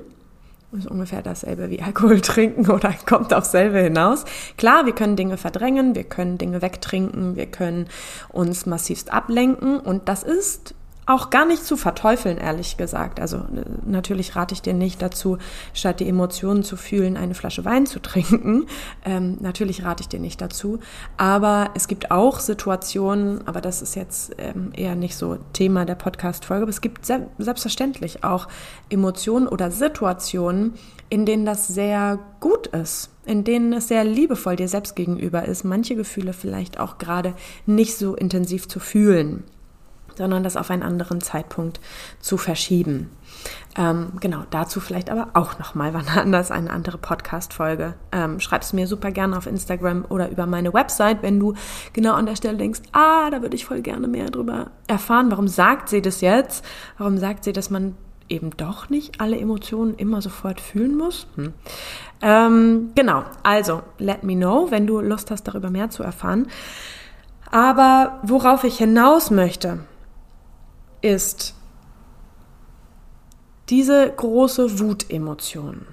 Ist 0.72 0.86
ungefähr 0.86 1.20
dasselbe 1.20 1.68
wie 1.68 1.82
Alkohol 1.82 2.22
trinken 2.22 2.70
oder 2.70 2.94
kommt 3.06 3.34
auf 3.34 3.44
selbe 3.44 3.80
hinaus. 3.80 4.24
Klar, 4.56 4.86
wir 4.86 4.94
können 4.94 5.16
Dinge 5.16 5.36
verdrängen, 5.36 5.94
wir 5.94 6.04
können 6.04 6.38
Dinge 6.38 6.62
wegtrinken, 6.62 7.36
wir 7.36 7.44
können 7.44 7.88
uns 8.30 8.64
massivst 8.64 9.12
ablenken 9.12 9.80
und 9.80 10.08
das 10.08 10.22
ist 10.22 10.74
auch 11.06 11.30
gar 11.30 11.44
nicht 11.44 11.64
zu 11.64 11.76
verteufeln, 11.76 12.38
ehrlich 12.38 12.76
gesagt. 12.76 13.20
Also 13.20 13.38
äh, 13.38 13.64
natürlich 13.84 14.36
rate 14.36 14.54
ich 14.54 14.62
dir 14.62 14.74
nicht 14.74 15.02
dazu, 15.02 15.38
statt 15.72 16.00
die 16.00 16.08
Emotionen 16.08 16.62
zu 16.62 16.76
fühlen, 16.76 17.16
eine 17.16 17.34
Flasche 17.34 17.64
Wein 17.64 17.86
zu 17.86 17.98
trinken. 18.02 18.66
Ähm, 19.04 19.36
natürlich 19.40 19.84
rate 19.84 20.02
ich 20.02 20.08
dir 20.08 20.20
nicht 20.20 20.40
dazu. 20.40 20.78
Aber 21.16 21.70
es 21.74 21.88
gibt 21.88 22.10
auch 22.10 22.40
Situationen, 22.40 23.46
aber 23.46 23.60
das 23.60 23.82
ist 23.82 23.96
jetzt 23.96 24.34
ähm, 24.38 24.72
eher 24.74 24.94
nicht 24.94 25.16
so 25.16 25.38
Thema 25.52 25.84
der 25.84 25.94
Podcast-Folge, 25.94 26.62
aber 26.62 26.70
es 26.70 26.80
gibt 26.80 27.04
se 27.04 27.26
selbstverständlich 27.38 28.24
auch 28.24 28.48
Emotionen 28.90 29.46
oder 29.48 29.70
Situationen, 29.70 30.74
in 31.10 31.26
denen 31.26 31.44
das 31.44 31.68
sehr 31.68 32.18
gut 32.40 32.66
ist, 32.68 33.10
in 33.26 33.44
denen 33.44 33.72
es 33.72 33.88
sehr 33.88 34.04
liebevoll 34.04 34.56
dir 34.56 34.68
selbst 34.68 34.96
gegenüber 34.96 35.44
ist, 35.44 35.64
manche 35.64 35.96
Gefühle 35.96 36.32
vielleicht 36.32 36.80
auch 36.80 36.98
gerade 36.98 37.34
nicht 37.66 37.96
so 37.96 38.14
intensiv 38.14 38.68
zu 38.68 38.80
fühlen 38.80 39.44
sondern 40.16 40.42
das 40.42 40.56
auf 40.56 40.70
einen 40.70 40.82
anderen 40.82 41.20
Zeitpunkt 41.20 41.80
zu 42.20 42.36
verschieben. 42.36 43.10
Ähm, 43.76 44.12
genau, 44.20 44.44
dazu 44.50 44.80
vielleicht 44.80 45.10
aber 45.10 45.28
auch 45.34 45.58
nochmal 45.58 45.94
wann 45.94 46.08
anders 46.08 46.50
eine 46.50 46.70
andere 46.70 46.98
Podcast-Folge. 46.98 47.94
Ähm, 48.12 48.40
Schreib 48.40 48.62
es 48.62 48.72
mir 48.72 48.86
super 48.86 49.10
gerne 49.10 49.36
auf 49.36 49.46
Instagram 49.46 50.04
oder 50.08 50.30
über 50.30 50.46
meine 50.46 50.72
Website, 50.72 51.22
wenn 51.22 51.40
du 51.40 51.54
genau 51.92 52.14
an 52.14 52.26
der 52.26 52.36
Stelle 52.36 52.56
denkst, 52.56 52.80
ah, 52.92 53.30
da 53.30 53.42
würde 53.42 53.56
ich 53.56 53.64
voll 53.64 53.82
gerne 53.82 54.08
mehr 54.08 54.30
drüber 54.30 54.70
erfahren. 54.86 55.30
Warum 55.30 55.48
sagt 55.48 55.88
sie 55.88 56.02
das 56.02 56.20
jetzt? 56.20 56.64
Warum 56.98 57.18
sagt 57.18 57.44
sie, 57.44 57.52
dass 57.52 57.70
man 57.70 57.96
eben 58.28 58.50
doch 58.56 58.88
nicht 58.88 59.20
alle 59.20 59.38
Emotionen 59.38 59.94
immer 59.94 60.22
sofort 60.22 60.60
fühlen 60.60 60.96
muss? 60.96 61.26
Hm. 61.36 61.52
Ähm, 62.22 62.90
genau, 62.94 63.24
also 63.42 63.82
let 63.98 64.22
me 64.22 64.34
know, 64.34 64.70
wenn 64.70 64.86
du 64.86 65.00
Lust 65.00 65.30
hast, 65.30 65.44
darüber 65.44 65.70
mehr 65.70 65.90
zu 65.90 66.02
erfahren. 66.02 66.46
Aber 67.50 68.20
worauf 68.22 68.64
ich 68.64 68.78
hinaus 68.78 69.30
möchte, 69.30 69.80
ist 71.04 71.54
diese 73.68 74.10
große 74.10 74.78
Wutemotion, 74.80 75.86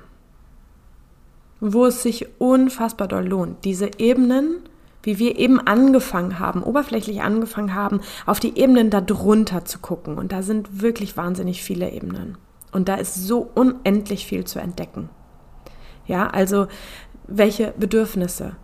wo 1.59 1.85
es 1.85 2.01
sich 2.01 2.39
unfassbar 2.39 3.09
doll 3.09 3.27
lohnt, 3.27 3.65
diese 3.65 3.91
Ebenen, 3.97 4.61
wie 5.03 5.19
wir 5.19 5.37
eben 5.37 5.59
angefangen 5.59 6.39
haben, 6.39 6.63
oberflächlich 6.63 7.21
angefangen 7.21 7.73
haben, 7.73 7.99
auf 8.25 8.39
die 8.39 8.57
Ebenen 8.57 8.89
darunter 8.89 9.65
zu 9.65 9.79
gucken. 9.79 10.17
Und 10.17 10.31
da 10.31 10.43
sind 10.43 10.81
wirklich 10.81 11.17
wahnsinnig 11.17 11.61
viele 11.61 11.91
Ebenen. 11.91 12.37
Und 12.71 12.87
da 12.87 12.95
ist 12.95 13.15
so 13.15 13.49
unendlich 13.53 14.25
viel 14.25 14.45
zu 14.45 14.59
entdecken. 14.59 15.09
Ja, 16.07 16.27
also 16.27 16.67
welche 17.27 17.73
Bedürfnisse, 17.77 18.55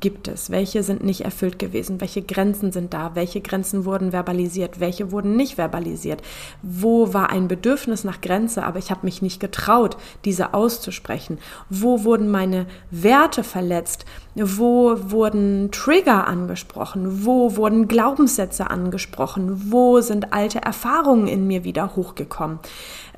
gibt 0.00 0.28
es? 0.28 0.50
Welche 0.50 0.82
sind 0.82 1.04
nicht 1.04 1.22
erfüllt 1.22 1.58
gewesen? 1.58 2.00
Welche 2.00 2.22
Grenzen 2.22 2.72
sind 2.72 2.92
da? 2.92 3.14
Welche 3.14 3.40
Grenzen 3.40 3.84
wurden 3.84 4.10
verbalisiert? 4.10 4.80
Welche 4.80 5.12
wurden 5.12 5.36
nicht 5.36 5.54
verbalisiert? 5.54 6.22
Wo 6.62 7.14
war 7.14 7.30
ein 7.30 7.48
Bedürfnis 7.48 8.04
nach 8.04 8.20
Grenze, 8.20 8.64
aber 8.64 8.78
ich 8.78 8.90
habe 8.90 9.00
mich 9.04 9.22
nicht 9.22 9.40
getraut, 9.40 9.96
diese 10.24 10.54
auszusprechen? 10.54 11.38
Wo 11.70 12.04
wurden 12.04 12.30
meine 12.30 12.66
Werte 12.90 13.44
verletzt? 13.44 14.04
Wo 14.34 14.96
wurden 15.10 15.70
Trigger 15.70 16.26
angesprochen? 16.26 17.24
Wo 17.24 17.56
wurden 17.56 17.88
Glaubenssätze 17.88 18.70
angesprochen? 18.70 19.70
Wo 19.72 20.00
sind 20.00 20.32
alte 20.32 20.60
Erfahrungen 20.60 21.28
in 21.28 21.46
mir 21.46 21.64
wieder 21.64 21.96
hochgekommen? 21.96 22.58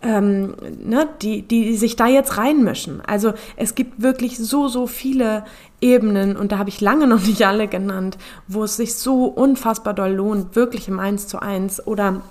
Ähm, 0.03 0.55
ne, 0.85 1.09
die, 1.23 1.43
die 1.43 1.77
sich 1.77 1.97
da 1.97 2.07
jetzt 2.07 2.37
reinmischen. 2.39 3.03
Also 3.07 3.33
es 3.57 3.75
gibt 3.75 4.03
wirklich 4.03 4.39
so, 4.39 4.69
so 4.69 4.87
viele 4.87 5.45
Ebenen, 5.81 6.37
und 6.37 6.53
da 6.53 6.59
habe 6.59 6.69
ich 6.69 6.81
lange 6.81 7.07
noch 7.09 7.23
nicht 7.23 7.47
alle 7.47 7.69
genannt, 7.69 8.19
wo 8.47 8.65
es 8.65 8.77
sich 8.77 8.95
so 8.95 9.25
unfassbar 9.25 9.95
doll 9.95 10.13
lohnt, 10.13 10.57
wirklich 10.57 10.89
im 10.89 11.01
Eins 11.01 11.27
zu 11.27 11.41
eins 11.41 11.85
oder 11.87 12.23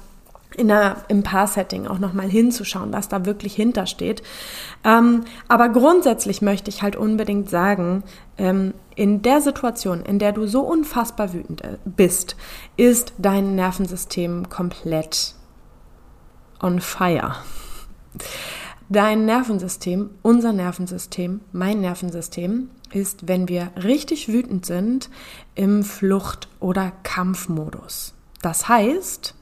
in 0.55 0.69
der, 0.69 0.97
im 1.07 1.23
Paar-Setting 1.23 1.87
auch 1.87 1.99
nochmal 1.99 2.29
hinzuschauen, 2.29 2.93
was 2.93 3.09
da 3.09 3.25
wirklich 3.25 3.53
hintersteht. 3.53 4.23
Ähm, 4.83 5.25
aber 5.47 5.69
grundsätzlich 5.69 6.41
möchte 6.41 6.69
ich 6.69 6.81
halt 6.81 6.95
unbedingt 6.95 7.49
sagen, 7.49 8.03
ähm, 8.37 8.73
in 8.95 9.21
der 9.21 9.41
Situation, 9.41 10.01
in 10.01 10.19
der 10.19 10.31
du 10.31 10.47
so 10.47 10.61
unfassbar 10.61 11.33
wütend 11.33 11.63
äh, 11.63 11.77
bist, 11.85 12.35
ist 12.77 13.13
dein 13.17 13.55
Nervensystem 13.55 14.49
komplett 14.49 15.35
on 16.61 16.79
fire. 16.79 17.35
Dein 18.89 19.25
Nervensystem, 19.25 20.11
unser 20.21 20.53
Nervensystem, 20.53 21.41
mein 21.51 21.81
Nervensystem 21.81 22.69
ist, 22.93 23.27
wenn 23.27 23.49
wir 23.49 23.71
richtig 23.83 24.29
wütend 24.29 24.65
sind, 24.65 25.09
im 25.55 25.83
Flucht- 25.83 26.47
oder 26.59 26.93
Kampfmodus. 27.03 28.13
Das 28.41 28.69
heißt, 28.69 29.35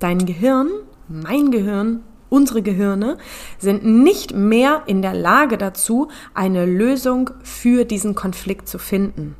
dein 0.00 0.26
Gehirn, 0.26 0.68
mein 1.08 1.52
Gehirn, 1.52 2.02
unsere 2.30 2.62
Gehirne 2.62 3.16
sind 3.58 3.84
nicht 3.84 4.34
mehr 4.34 4.82
in 4.86 5.02
der 5.02 5.14
Lage 5.14 5.56
dazu, 5.56 6.08
eine 6.34 6.66
Lösung 6.66 7.30
für 7.44 7.84
diesen 7.84 8.16
Konflikt 8.16 8.68
zu 8.68 8.78
finden. 8.78 9.36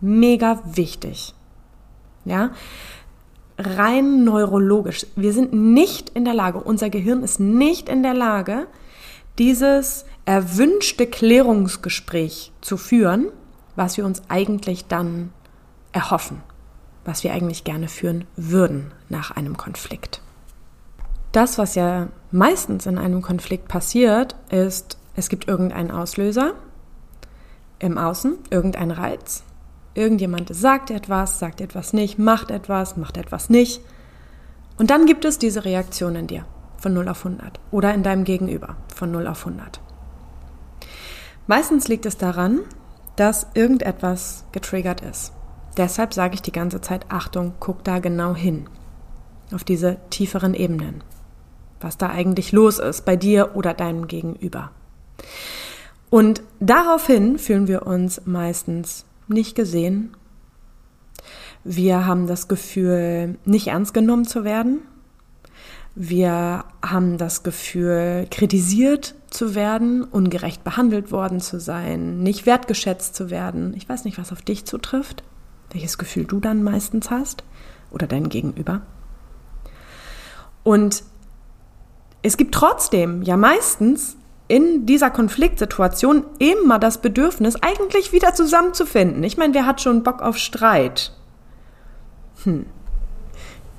Mega 0.00 0.62
wichtig. 0.64 1.34
Ja, 2.24 2.50
rein 3.58 4.24
neurologisch. 4.24 5.06
Wir 5.16 5.32
sind 5.32 5.52
nicht 5.52 6.10
in 6.10 6.24
der 6.24 6.34
Lage, 6.34 6.60
unser 6.60 6.90
Gehirn 6.90 7.22
ist 7.22 7.40
nicht 7.40 7.88
in 7.88 8.02
der 8.02 8.14
Lage, 8.14 8.66
dieses 9.38 10.04
erwünschte 10.24 11.06
Klärungsgespräch 11.06 12.52
zu 12.60 12.76
führen, 12.76 13.28
was 13.76 13.96
wir 13.96 14.04
uns 14.04 14.22
eigentlich 14.28 14.86
dann 14.86 15.32
erhoffen, 15.92 16.42
was 17.04 17.24
wir 17.24 17.32
eigentlich 17.32 17.64
gerne 17.64 17.88
führen 17.88 18.24
würden 18.36 18.92
nach 19.08 19.30
einem 19.30 19.56
Konflikt. 19.56 20.20
Das, 21.32 21.58
was 21.58 21.74
ja 21.74 22.08
meistens 22.30 22.86
in 22.86 22.98
einem 22.98 23.22
Konflikt 23.22 23.68
passiert, 23.68 24.34
ist, 24.50 24.98
es 25.14 25.28
gibt 25.28 25.48
irgendeinen 25.48 25.90
Auslöser 25.90 26.54
im 27.78 27.98
Außen, 27.98 28.38
irgendein 28.50 28.90
Reiz, 28.90 29.42
Irgendjemand 29.98 30.54
sagt 30.54 30.92
etwas, 30.92 31.40
sagt 31.40 31.60
etwas 31.60 31.92
nicht, 31.92 32.20
macht 32.20 32.52
etwas, 32.52 32.96
macht 32.96 33.16
etwas 33.16 33.50
nicht. 33.50 33.80
Und 34.76 34.90
dann 34.90 35.06
gibt 35.06 35.24
es 35.24 35.38
diese 35.38 35.64
Reaktion 35.64 36.14
in 36.14 36.28
dir 36.28 36.44
von 36.76 36.94
0 36.94 37.08
auf 37.08 37.26
100 37.26 37.58
oder 37.72 37.92
in 37.92 38.04
deinem 38.04 38.22
Gegenüber 38.22 38.76
von 38.94 39.10
0 39.10 39.26
auf 39.26 39.44
100. 39.44 39.80
Meistens 41.48 41.88
liegt 41.88 42.06
es 42.06 42.16
daran, 42.16 42.60
dass 43.16 43.48
irgendetwas 43.54 44.44
getriggert 44.52 45.00
ist. 45.00 45.32
Deshalb 45.76 46.14
sage 46.14 46.34
ich 46.34 46.42
die 46.42 46.52
ganze 46.52 46.80
Zeit, 46.80 47.06
Achtung, 47.08 47.54
guck 47.58 47.82
da 47.82 47.98
genau 47.98 48.36
hin, 48.36 48.68
auf 49.52 49.64
diese 49.64 49.96
tieferen 50.10 50.54
Ebenen, 50.54 51.02
was 51.80 51.98
da 51.98 52.08
eigentlich 52.08 52.52
los 52.52 52.78
ist 52.78 53.04
bei 53.04 53.16
dir 53.16 53.56
oder 53.56 53.74
deinem 53.74 54.06
Gegenüber. 54.06 54.70
Und 56.08 56.40
daraufhin 56.60 57.36
fühlen 57.36 57.66
wir 57.66 57.84
uns 57.84 58.22
meistens 58.26 59.04
nicht 59.28 59.54
gesehen. 59.54 60.16
Wir 61.64 62.06
haben 62.06 62.26
das 62.26 62.48
Gefühl, 62.48 63.38
nicht 63.44 63.68
ernst 63.68 63.94
genommen 63.94 64.24
zu 64.24 64.44
werden. 64.44 64.80
Wir 65.94 66.64
haben 66.80 67.18
das 67.18 67.42
Gefühl, 67.42 68.28
kritisiert 68.30 69.14
zu 69.30 69.54
werden, 69.54 70.04
ungerecht 70.04 70.62
behandelt 70.62 71.10
worden 71.10 71.40
zu 71.40 71.58
sein, 71.58 72.20
nicht 72.20 72.46
wertgeschätzt 72.46 73.16
zu 73.16 73.30
werden. 73.30 73.74
Ich 73.76 73.88
weiß 73.88 74.04
nicht, 74.04 74.18
was 74.18 74.30
auf 74.30 74.42
dich 74.42 74.64
zutrifft, 74.64 75.24
welches 75.72 75.98
Gefühl 75.98 76.24
du 76.24 76.38
dann 76.38 76.62
meistens 76.62 77.10
hast 77.10 77.42
oder 77.90 78.06
dein 78.06 78.28
Gegenüber. 78.28 78.82
Und 80.62 81.02
es 82.22 82.36
gibt 82.36 82.54
trotzdem 82.54 83.22
ja 83.22 83.36
meistens 83.36 84.17
in 84.48 84.86
dieser 84.86 85.10
Konfliktsituation 85.10 86.24
immer 86.38 86.78
das 86.78 86.98
Bedürfnis, 86.98 87.56
eigentlich 87.56 88.12
wieder 88.12 88.34
zusammenzufinden. 88.34 89.22
Ich 89.22 89.36
meine, 89.36 89.52
wer 89.52 89.66
hat 89.66 89.82
schon 89.82 90.02
Bock 90.02 90.22
auf 90.22 90.38
Streit? 90.38 91.12
Hm. 92.44 92.64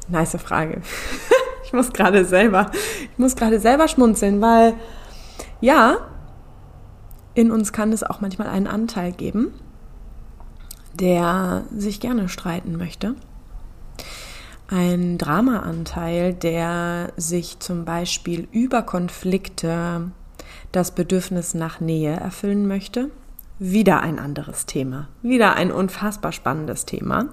Nice 0.07 0.37
Frage. 0.39 0.81
ich 1.65 1.73
muss 1.73 1.91
gerade 1.91 2.23
selber, 2.23 2.71
ich 3.11 3.17
muss 3.17 3.35
gerade 3.35 3.59
selber 3.59 3.87
schmunzeln, 3.87 4.41
weil 4.41 4.75
ja, 5.59 5.97
in 7.33 7.51
uns 7.51 7.73
kann 7.73 7.91
es 7.91 8.03
auch 8.03 8.21
manchmal 8.21 8.47
einen 8.47 8.67
Anteil 8.67 9.11
geben, 9.11 9.53
der 10.93 11.63
sich 11.75 11.99
gerne 11.99 12.29
streiten 12.29 12.77
möchte. 12.77 13.15
Ein 14.67 15.17
Dramaanteil, 15.17 16.33
der 16.33 17.11
sich 17.17 17.59
zum 17.59 17.85
Beispiel 17.85 18.47
über 18.51 18.83
Konflikte 18.83 20.11
das 20.71 20.91
Bedürfnis 20.91 21.53
nach 21.53 21.79
Nähe 21.79 22.15
erfüllen 22.15 22.67
möchte. 22.67 23.09
Wieder 23.59 24.01
ein 24.01 24.19
anderes 24.19 24.65
Thema, 24.65 25.09
wieder 25.21 25.55
ein 25.55 25.71
unfassbar 25.71 26.31
spannendes 26.31 26.85
Thema. 26.85 27.25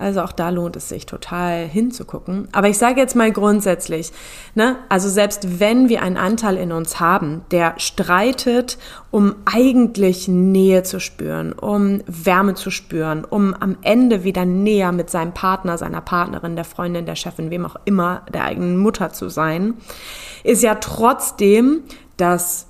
Also 0.00 0.22
auch 0.22 0.32
da 0.32 0.48
lohnt 0.48 0.76
es 0.76 0.88
sich 0.88 1.04
total 1.04 1.66
hinzugucken. 1.66 2.48
Aber 2.52 2.68
ich 2.68 2.78
sage 2.78 2.98
jetzt 2.98 3.14
mal 3.14 3.30
grundsätzlich, 3.30 4.12
ne, 4.54 4.76
also 4.88 5.10
selbst 5.10 5.60
wenn 5.60 5.90
wir 5.90 6.00
einen 6.00 6.16
Anteil 6.16 6.56
in 6.56 6.72
uns 6.72 7.00
haben, 7.00 7.42
der 7.50 7.74
streitet, 7.76 8.78
um 9.10 9.34
eigentlich 9.44 10.26
Nähe 10.26 10.84
zu 10.84 11.00
spüren, 11.00 11.52
um 11.52 12.00
Wärme 12.06 12.54
zu 12.54 12.70
spüren, 12.70 13.26
um 13.26 13.52
am 13.52 13.76
Ende 13.82 14.24
wieder 14.24 14.46
näher 14.46 14.90
mit 14.92 15.10
seinem 15.10 15.34
Partner, 15.34 15.76
seiner 15.76 16.00
Partnerin, 16.00 16.56
der 16.56 16.64
Freundin, 16.64 17.04
der 17.04 17.16
Chefin, 17.16 17.50
wem 17.50 17.66
auch 17.66 17.76
immer, 17.84 18.22
der 18.32 18.44
eigenen 18.44 18.78
Mutter 18.78 19.12
zu 19.12 19.28
sein, 19.28 19.74
ist 20.44 20.62
ja 20.62 20.76
trotzdem 20.76 21.82
das 22.16 22.68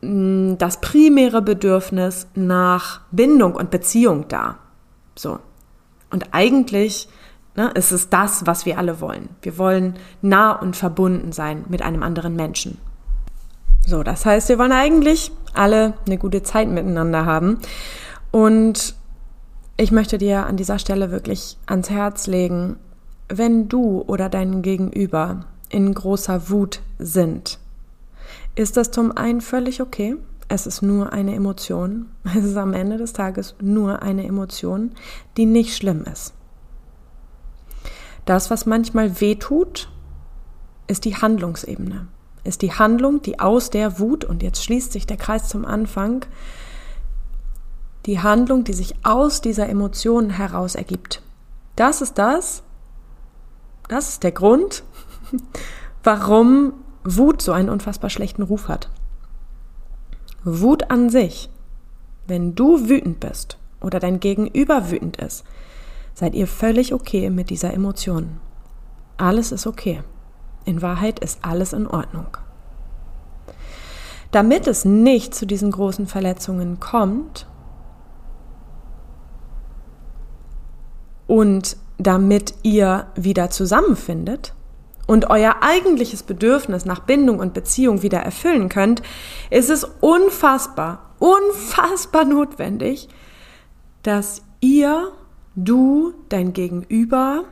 mm, 0.00 0.58
das 0.58 0.80
primäre 0.80 1.42
Bedürfnis 1.42 2.28
nach 2.36 3.00
Bindung 3.10 3.56
und 3.56 3.72
Beziehung 3.72 4.28
da. 4.28 4.58
So. 5.16 5.40
Und 6.14 6.28
eigentlich 6.30 7.08
ne, 7.56 7.72
ist 7.74 7.90
es 7.90 8.08
das, 8.08 8.46
was 8.46 8.66
wir 8.66 8.78
alle 8.78 9.00
wollen. 9.00 9.30
Wir 9.42 9.58
wollen 9.58 9.96
nah 10.22 10.52
und 10.52 10.76
verbunden 10.76 11.32
sein 11.32 11.64
mit 11.68 11.82
einem 11.82 12.04
anderen 12.04 12.36
Menschen. 12.36 12.78
So, 13.84 14.04
das 14.04 14.24
heißt, 14.24 14.48
wir 14.48 14.56
wollen 14.60 14.70
eigentlich 14.70 15.32
alle 15.54 15.94
eine 16.06 16.16
gute 16.16 16.44
Zeit 16.44 16.68
miteinander 16.68 17.26
haben. 17.26 17.58
Und 18.30 18.94
ich 19.76 19.90
möchte 19.90 20.16
dir 20.16 20.46
an 20.46 20.56
dieser 20.56 20.78
Stelle 20.78 21.10
wirklich 21.10 21.56
ans 21.66 21.90
Herz 21.90 22.28
legen, 22.28 22.76
wenn 23.28 23.68
du 23.68 24.04
oder 24.06 24.28
dein 24.28 24.62
Gegenüber 24.62 25.46
in 25.68 25.92
großer 25.94 26.48
Wut 26.48 26.80
sind, 27.00 27.58
ist 28.54 28.76
das 28.76 28.92
zum 28.92 29.10
einen 29.16 29.40
völlig 29.40 29.82
okay. 29.82 30.14
Es 30.54 30.68
ist 30.68 30.82
nur 30.82 31.12
eine 31.12 31.34
Emotion. 31.34 32.10
Es 32.22 32.44
ist 32.44 32.56
am 32.56 32.74
Ende 32.74 32.96
des 32.96 33.12
Tages 33.12 33.56
nur 33.60 34.02
eine 34.02 34.24
Emotion, 34.24 34.92
die 35.36 35.46
nicht 35.46 35.76
schlimm 35.76 36.04
ist. 36.04 36.32
Das, 38.24 38.52
was 38.52 38.64
manchmal 38.64 39.20
weh 39.20 39.34
tut, 39.34 39.90
ist 40.86 41.06
die 41.06 41.16
Handlungsebene. 41.16 42.06
Ist 42.44 42.62
die 42.62 42.72
Handlung, 42.72 43.20
die 43.20 43.40
aus 43.40 43.70
der 43.70 43.98
Wut, 43.98 44.24
und 44.24 44.44
jetzt 44.44 44.62
schließt 44.62 44.92
sich 44.92 45.08
der 45.08 45.16
Kreis 45.16 45.48
zum 45.48 45.64
Anfang, 45.64 46.24
die 48.06 48.20
Handlung, 48.20 48.62
die 48.62 48.74
sich 48.74 48.94
aus 49.02 49.40
dieser 49.40 49.68
Emotion 49.68 50.30
heraus 50.30 50.76
ergibt. 50.76 51.20
Das 51.74 52.00
ist 52.00 52.16
das, 52.16 52.62
das 53.88 54.08
ist 54.08 54.22
der 54.22 54.30
Grund, 54.30 54.84
warum 56.04 56.74
Wut 57.02 57.42
so 57.42 57.50
einen 57.50 57.70
unfassbar 57.70 58.08
schlechten 58.08 58.42
Ruf 58.42 58.68
hat. 58.68 58.88
Wut 60.44 60.90
an 60.90 61.08
sich, 61.08 61.48
wenn 62.26 62.54
du 62.54 62.88
wütend 62.88 63.20
bist 63.20 63.58
oder 63.80 63.98
dein 63.98 64.20
Gegenüber 64.20 64.90
wütend 64.90 65.16
ist, 65.16 65.44
seid 66.14 66.34
ihr 66.34 66.46
völlig 66.46 66.92
okay 66.94 67.30
mit 67.30 67.50
dieser 67.50 67.72
Emotion. 67.74 68.40
Alles 69.16 69.52
ist 69.52 69.66
okay. 69.66 70.02
In 70.64 70.82
Wahrheit 70.82 71.18
ist 71.18 71.44
alles 71.44 71.72
in 71.72 71.86
Ordnung. 71.86 72.36
Damit 74.30 74.66
es 74.66 74.84
nicht 74.84 75.34
zu 75.34 75.46
diesen 75.46 75.70
großen 75.70 76.06
Verletzungen 76.06 76.80
kommt 76.80 77.46
und 81.26 81.76
damit 81.98 82.54
ihr 82.62 83.06
wieder 83.14 83.50
zusammenfindet, 83.50 84.54
und 85.06 85.30
euer 85.30 85.56
eigentliches 85.60 86.22
Bedürfnis 86.22 86.84
nach 86.84 87.00
Bindung 87.00 87.38
und 87.38 87.54
Beziehung 87.54 88.02
wieder 88.02 88.18
erfüllen 88.18 88.68
könnt, 88.68 89.02
ist 89.50 89.70
es 89.70 89.84
unfassbar, 90.00 91.10
unfassbar 91.18 92.24
notwendig, 92.24 93.08
dass 94.02 94.42
ihr, 94.60 95.12
du, 95.54 96.14
dein 96.28 96.52
Gegenüber 96.52 97.44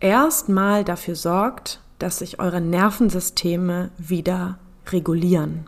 erstmal 0.00 0.84
dafür 0.84 1.16
sorgt, 1.16 1.80
dass 1.98 2.18
sich 2.18 2.38
eure 2.38 2.60
Nervensysteme 2.60 3.90
wieder 3.98 4.58
regulieren. 4.90 5.66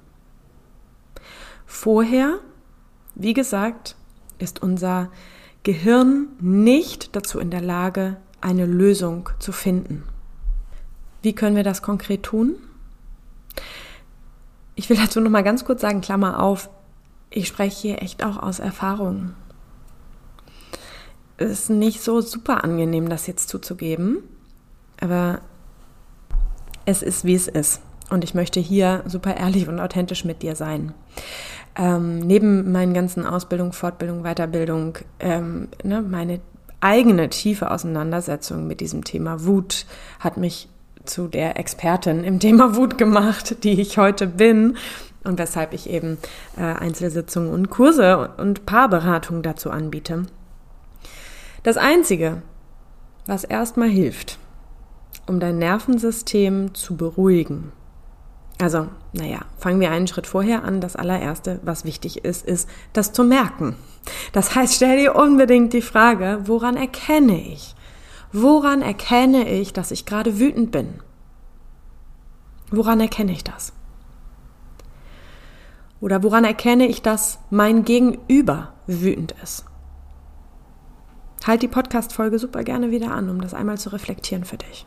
Vorher, 1.66 2.38
wie 3.14 3.32
gesagt, 3.32 3.96
ist 4.38 4.62
unser 4.62 5.10
Gehirn 5.62 6.28
nicht 6.40 7.14
dazu 7.14 7.38
in 7.38 7.50
der 7.50 7.60
Lage, 7.60 8.16
eine 8.40 8.66
Lösung 8.66 9.28
zu 9.38 9.52
finden. 9.52 10.04
Wie 11.22 11.34
können 11.34 11.56
wir 11.56 11.64
das 11.64 11.82
konkret 11.82 12.22
tun? 12.22 12.56
Ich 14.74 14.88
will 14.88 14.96
dazu 14.96 15.20
noch 15.20 15.30
mal 15.30 15.42
ganz 15.42 15.64
kurz 15.64 15.82
sagen, 15.82 16.00
Klammer 16.00 16.42
auf, 16.42 16.70
ich 17.28 17.46
spreche 17.46 17.80
hier 17.80 18.02
echt 18.02 18.24
auch 18.24 18.38
aus 18.42 18.58
Erfahrung. 18.58 19.34
Es 21.36 21.50
ist 21.50 21.70
nicht 21.70 22.02
so 22.02 22.20
super 22.20 22.64
angenehm, 22.64 23.08
das 23.08 23.26
jetzt 23.26 23.48
zuzugeben, 23.48 24.18
aber 25.00 25.40
es 26.84 27.02
ist, 27.02 27.24
wie 27.24 27.34
es 27.34 27.48
ist. 27.48 27.80
Und 28.10 28.24
ich 28.24 28.34
möchte 28.34 28.58
hier 28.58 29.04
super 29.06 29.36
ehrlich 29.36 29.68
und 29.68 29.80
authentisch 29.80 30.24
mit 30.24 30.42
dir 30.42 30.56
sein. 30.56 30.92
Ähm, 31.76 32.18
neben 32.18 32.72
meinen 32.72 32.92
ganzen 32.92 33.24
Ausbildung, 33.24 33.72
Fortbildung, 33.72 34.22
Weiterbildung, 34.22 34.98
ähm, 35.20 35.68
ne, 35.84 36.02
meine 36.02 36.40
eigene 36.80 37.28
tiefe 37.28 37.70
Auseinandersetzung 37.70 38.66
mit 38.66 38.80
diesem 38.80 39.04
Thema 39.04 39.44
Wut 39.44 39.86
hat 40.18 40.36
mich 40.36 40.68
zu 41.04 41.28
der 41.28 41.58
Expertin 41.58 42.24
im 42.24 42.40
Thema 42.40 42.76
Wut 42.76 42.98
gemacht, 42.98 43.64
die 43.64 43.80
ich 43.80 43.98
heute 43.98 44.26
bin 44.26 44.76
und 45.24 45.38
weshalb 45.38 45.72
ich 45.72 45.88
eben 45.88 46.18
äh, 46.56 46.62
Einzelsitzungen 46.62 47.52
und 47.52 47.70
Kurse 47.70 48.30
und 48.36 48.66
Paarberatung 48.66 49.42
dazu 49.42 49.70
anbiete. 49.70 50.26
Das 51.62 51.76
Einzige, 51.76 52.42
was 53.26 53.44
erstmal 53.44 53.88
hilft, 53.88 54.38
um 55.26 55.40
dein 55.40 55.58
Nervensystem 55.58 56.74
zu 56.74 56.96
beruhigen. 56.96 57.72
Also, 58.60 58.88
naja, 59.12 59.40
fangen 59.58 59.80
wir 59.80 59.90
einen 59.90 60.06
Schritt 60.06 60.26
vorher 60.26 60.64
an. 60.64 60.80
Das 60.80 60.96
allererste, 60.96 61.60
was 61.62 61.84
wichtig 61.84 62.24
ist, 62.24 62.46
ist, 62.46 62.68
das 62.92 63.12
zu 63.12 63.24
merken. 63.24 63.76
Das 64.32 64.54
heißt, 64.54 64.74
stell 64.74 64.98
dir 64.98 65.16
unbedingt 65.16 65.72
die 65.72 65.82
Frage, 65.82 66.40
woran 66.44 66.76
erkenne 66.76 67.40
ich, 67.40 67.74
Woran 68.32 68.82
erkenne 68.82 69.48
ich, 69.48 69.72
dass 69.72 69.90
ich 69.90 70.06
gerade 70.06 70.38
wütend 70.38 70.70
bin? 70.70 71.00
Woran 72.70 73.00
erkenne 73.00 73.32
ich 73.32 73.42
das? 73.42 73.72
Oder 76.00 76.22
woran 76.22 76.44
erkenne 76.44 76.86
ich, 76.86 77.02
dass 77.02 77.40
mein 77.50 77.84
Gegenüber 77.84 78.72
wütend 78.86 79.34
ist? 79.42 79.64
Halt 81.46 81.62
die 81.62 81.68
Podcast-Folge 81.68 82.38
super 82.38 82.62
gerne 82.62 82.90
wieder 82.90 83.10
an, 83.10 83.28
um 83.28 83.40
das 83.40 83.54
einmal 83.54 83.78
zu 83.78 83.92
reflektieren 83.92 84.44
für 84.44 84.58
dich. 84.58 84.86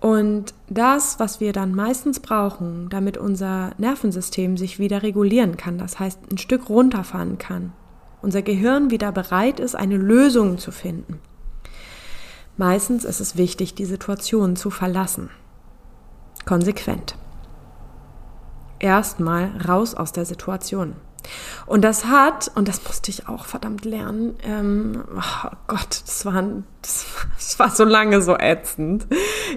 Und 0.00 0.54
das, 0.68 1.20
was 1.20 1.40
wir 1.40 1.52
dann 1.52 1.74
meistens 1.74 2.20
brauchen, 2.20 2.88
damit 2.90 3.16
unser 3.16 3.72
Nervensystem 3.78 4.56
sich 4.56 4.78
wieder 4.78 5.02
regulieren 5.02 5.56
kann, 5.56 5.78
das 5.78 5.98
heißt 5.98 6.20
ein 6.30 6.38
Stück 6.38 6.68
runterfahren 6.68 7.38
kann, 7.38 7.72
unser 8.22 8.42
Gehirn 8.42 8.90
wieder 8.90 9.12
bereit 9.12 9.60
ist, 9.60 9.74
eine 9.74 9.96
Lösung 9.96 10.58
zu 10.58 10.70
finden. 10.72 11.20
Meistens 12.56 13.04
ist 13.04 13.20
es 13.20 13.36
wichtig, 13.36 13.74
die 13.74 13.84
Situation 13.84 14.56
zu 14.56 14.70
verlassen. 14.70 15.30
Konsequent. 16.44 17.16
erstmal 18.78 19.52
raus 19.68 19.94
aus 19.94 20.12
der 20.12 20.24
Situation. 20.24 20.94
Und 21.66 21.82
das 21.82 22.06
hat, 22.06 22.50
und 22.56 22.66
das 22.66 22.82
musste 22.84 23.10
ich 23.10 23.28
auch 23.28 23.44
verdammt 23.44 23.84
lernen, 23.84 24.34
ähm, 24.42 25.04
oh 25.16 25.48
Gott, 25.68 26.02
das 26.04 26.24
war, 26.24 26.42
das, 26.82 27.06
das 27.36 27.58
war 27.58 27.70
so 27.70 27.84
lange 27.84 28.20
so 28.22 28.36
ätzend. 28.36 29.06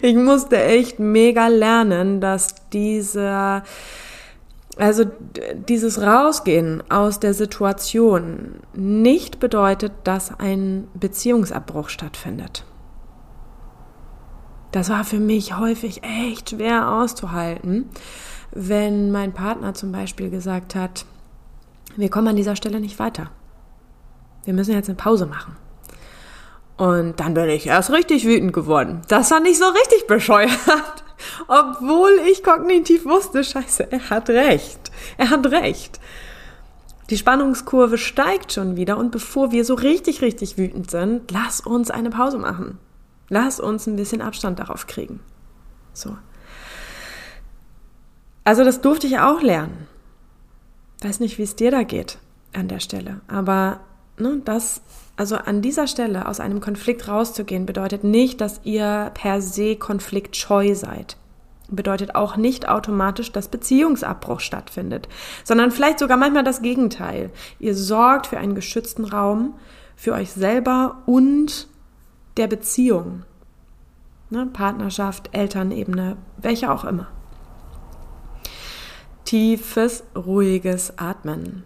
Ich 0.02 0.16
musste 0.16 0.62
echt 0.62 1.00
mega 1.00 1.48
lernen, 1.48 2.22
dass 2.22 2.70
dieser, 2.70 3.64
also 4.78 5.06
dieses 5.70 6.02
Rausgehen 6.02 6.84
aus 6.90 7.20
der 7.20 7.34
Situation 7.34 8.60
nicht 8.74 9.40
bedeutet, 9.40 9.94
dass 10.04 10.38
ein 10.38 10.88
Beziehungsabbruch 10.94 11.90
stattfindet. 11.90 12.66
Das 14.72 14.90
war 14.90 15.06
für 15.06 15.20
mich 15.20 15.58
häufig 15.58 16.02
echt 16.04 16.50
schwer 16.50 16.92
auszuhalten, 16.92 17.90
wenn 18.52 19.12
mein 19.12 19.34
Partner 19.34 19.74
zum 19.74 19.94
Beispiel 19.94 20.30
gesagt 20.30 20.76
hat, 20.76 21.06
wir 21.96 22.10
kommen 22.10 22.28
an 22.28 22.36
dieser 22.36 22.58
Stelle 22.58 22.82
nicht 22.82 23.00
weiter. 23.00 23.32
Wir 24.44 24.54
müssen 24.54 24.74
jetzt 24.74 24.90
eine 24.90 24.98
Pause 24.98 25.26
machen. 25.26 25.56
Und 26.76 27.22
dann 27.22 27.34
bin 27.34 27.48
ich 27.48 27.68
erst 27.68 27.92
richtig 27.92 28.26
wütend 28.26 28.52
geworden. 28.52 29.02
Das 29.08 29.32
war 29.32 29.40
nicht 29.40 29.58
so 29.58 29.66
richtig 29.66 30.08
bescheuert. 30.08 31.05
Obwohl 31.48 32.20
ich 32.32 32.44
kognitiv 32.44 33.06
wusste, 33.06 33.44
scheiße, 33.44 33.92
er 33.92 34.10
hat 34.10 34.30
recht. 34.30 34.92
Er 35.18 35.30
hat 35.30 35.46
recht. 35.48 36.00
Die 37.10 37.18
Spannungskurve 37.18 37.98
steigt 37.98 38.54
schon 38.54 38.76
wieder 38.76 38.98
und 38.98 39.12
bevor 39.12 39.52
wir 39.52 39.64
so 39.64 39.76
richtig, 39.76 40.22
richtig 40.22 40.58
wütend 40.58 40.90
sind, 40.90 41.32
lass 41.32 41.62
uns 41.62 41.92
eine 41.92 42.10
Pause 42.10 42.40
machen. 42.40 42.80
Lass 43.30 43.60
uns 43.60 43.88
ein 43.88 43.96
bisschen 43.96 44.22
Abstand 44.22 44.60
darauf 44.60 44.88
kriegen. 44.88 45.20
So. 45.94 46.18
Also 48.44 48.64
das 48.64 48.82
durfte 48.82 49.08
ich 49.08 49.20
auch 49.20 49.42
lernen. 49.42 49.88
Weiß 51.02 51.20
nicht, 51.20 51.38
wie 51.38 51.44
es 51.44 51.56
dir 51.56 51.72
da 51.72 51.84
geht 51.84 52.18
an 52.54 52.68
der 52.68 52.80
Stelle. 52.80 53.22
Aber 53.28 53.82
ne, 54.18 54.42
das, 54.44 54.82
also 55.18 55.36
an 55.36 55.62
dieser 55.62 55.88
Stelle 55.88 56.28
aus 56.28 56.40
einem 56.40 56.62
Konflikt 56.62 57.08
rauszugehen, 57.08 57.66
bedeutet 57.66 58.04
nicht, 58.04 58.42
dass 58.42 58.62
ihr 58.64 59.12
per 59.14 59.42
se 59.42 59.76
konfliktscheu 59.76 60.76
seid. 60.76 61.18
Bedeutet 61.70 62.14
auch 62.14 62.38
nicht 62.38 62.70
automatisch, 62.70 63.32
dass 63.32 63.48
Beziehungsabbruch 63.48 64.40
stattfindet, 64.40 65.10
sondern 65.44 65.72
vielleicht 65.72 66.00
sogar 66.00 66.18
manchmal 66.18 66.44
das 66.44 66.62
Gegenteil. 66.62 67.32
Ihr 67.60 67.76
sorgt 67.76 68.28
für 68.28 68.38
einen 68.38 68.54
geschützten 68.54 69.06
Raum 69.06 69.56
für 69.96 70.14
euch 70.14 70.32
selber 70.32 71.02
und 71.08 71.68
der 72.38 72.48
Beziehung. 72.48 73.24
Ne, 74.30 74.48
Partnerschaft, 74.48 75.30
Elternebene, 75.34 76.18
welche 76.38 76.72
auch 76.72 76.84
immer 76.84 77.08
tiefes, 79.26 80.04
ruhiges 80.16 80.98
Atmen 80.98 81.64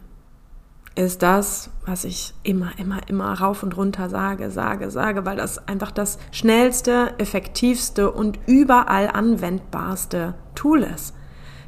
ist 1.06 1.22
das, 1.24 1.70
was 1.86 2.04
ich 2.04 2.34
immer, 2.44 2.72
immer, 2.78 3.00
immer 3.08 3.34
rauf 3.34 3.64
und 3.64 3.78
runter 3.78 4.10
sage, 4.10 4.52
sage, 4.52 4.92
sage, 4.92 5.26
weil 5.26 5.38
das 5.38 5.66
einfach 5.68 5.92
das 5.92 6.20
schnellste, 6.32 7.14
effektivste 7.20 8.12
und 8.12 8.38
überall 8.48 9.08
anwendbarste 9.08 10.36
Tool 10.56 10.84
ist. 10.84 11.14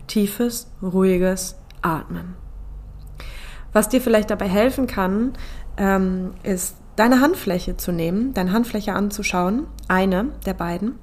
Tiefes, 0.08 0.70
ruhiges 0.82 1.56
Atmen. 1.82 2.36
Was 3.72 3.88
dir 3.88 4.02
vielleicht 4.02 4.30
dabei 4.30 4.50
helfen 4.50 4.86
kann, 4.86 5.34
ähm, 5.78 6.32
ist 6.44 6.76
deine 6.98 7.22
Handfläche 7.22 7.78
zu 7.78 7.94
nehmen, 7.94 8.34
deine 8.34 8.52
Handfläche 8.52 8.92
anzuschauen, 8.94 9.66
eine 9.88 10.26
der 10.46 10.54
beiden, 10.54 10.96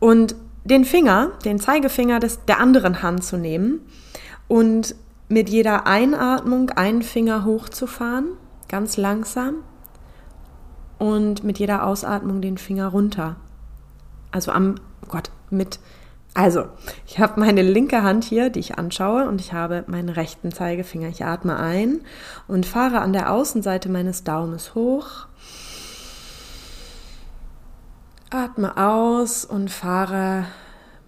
und 0.00 0.34
den 0.64 0.84
Finger, 0.84 1.32
den 1.46 1.58
Zeigefinger 1.58 2.20
des, 2.20 2.44
der 2.44 2.60
anderen 2.60 3.02
Hand 3.02 3.24
zu 3.24 3.38
nehmen 3.38 3.80
und 4.48 4.94
mit 5.30 5.48
jeder 5.48 5.86
Einatmung 5.86 6.70
einen 6.70 7.02
Finger 7.02 7.44
hochzufahren, 7.44 8.32
ganz 8.68 8.96
langsam, 8.96 9.62
und 10.98 11.44
mit 11.44 11.58
jeder 11.58 11.86
Ausatmung 11.86 12.42
den 12.42 12.58
Finger 12.58 12.88
runter. 12.88 13.36
Also 14.32 14.50
am, 14.50 14.74
oh 15.02 15.08
Gott, 15.08 15.30
mit, 15.48 15.78
also, 16.34 16.64
ich 17.06 17.20
habe 17.20 17.38
meine 17.40 17.62
linke 17.62 18.02
Hand 18.02 18.24
hier, 18.24 18.50
die 18.50 18.60
ich 18.60 18.76
anschaue, 18.76 19.28
und 19.28 19.40
ich 19.40 19.52
habe 19.52 19.84
meinen 19.86 20.08
rechten 20.08 20.52
Zeigefinger. 20.52 21.08
Ich 21.08 21.24
atme 21.24 21.56
ein 21.56 22.00
und 22.48 22.66
fahre 22.66 23.00
an 23.00 23.12
der 23.12 23.32
Außenseite 23.32 23.88
meines 23.88 24.24
Daumens 24.24 24.74
hoch 24.74 25.28
Atme 28.32 28.76
aus 28.76 29.44
und 29.44 29.70
fahre 29.70 30.44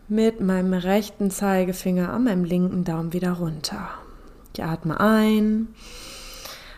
mit 0.08 0.40
meinem 0.40 0.74
rechten 0.74 1.30
Zeigefinger 1.30 2.12
an 2.12 2.24
meinem 2.24 2.44
linken 2.44 2.82
Daumen 2.82 3.12
wieder 3.12 3.32
runter. 3.32 3.90
Ich 4.54 4.62
atme 4.62 5.00
ein, 5.00 5.68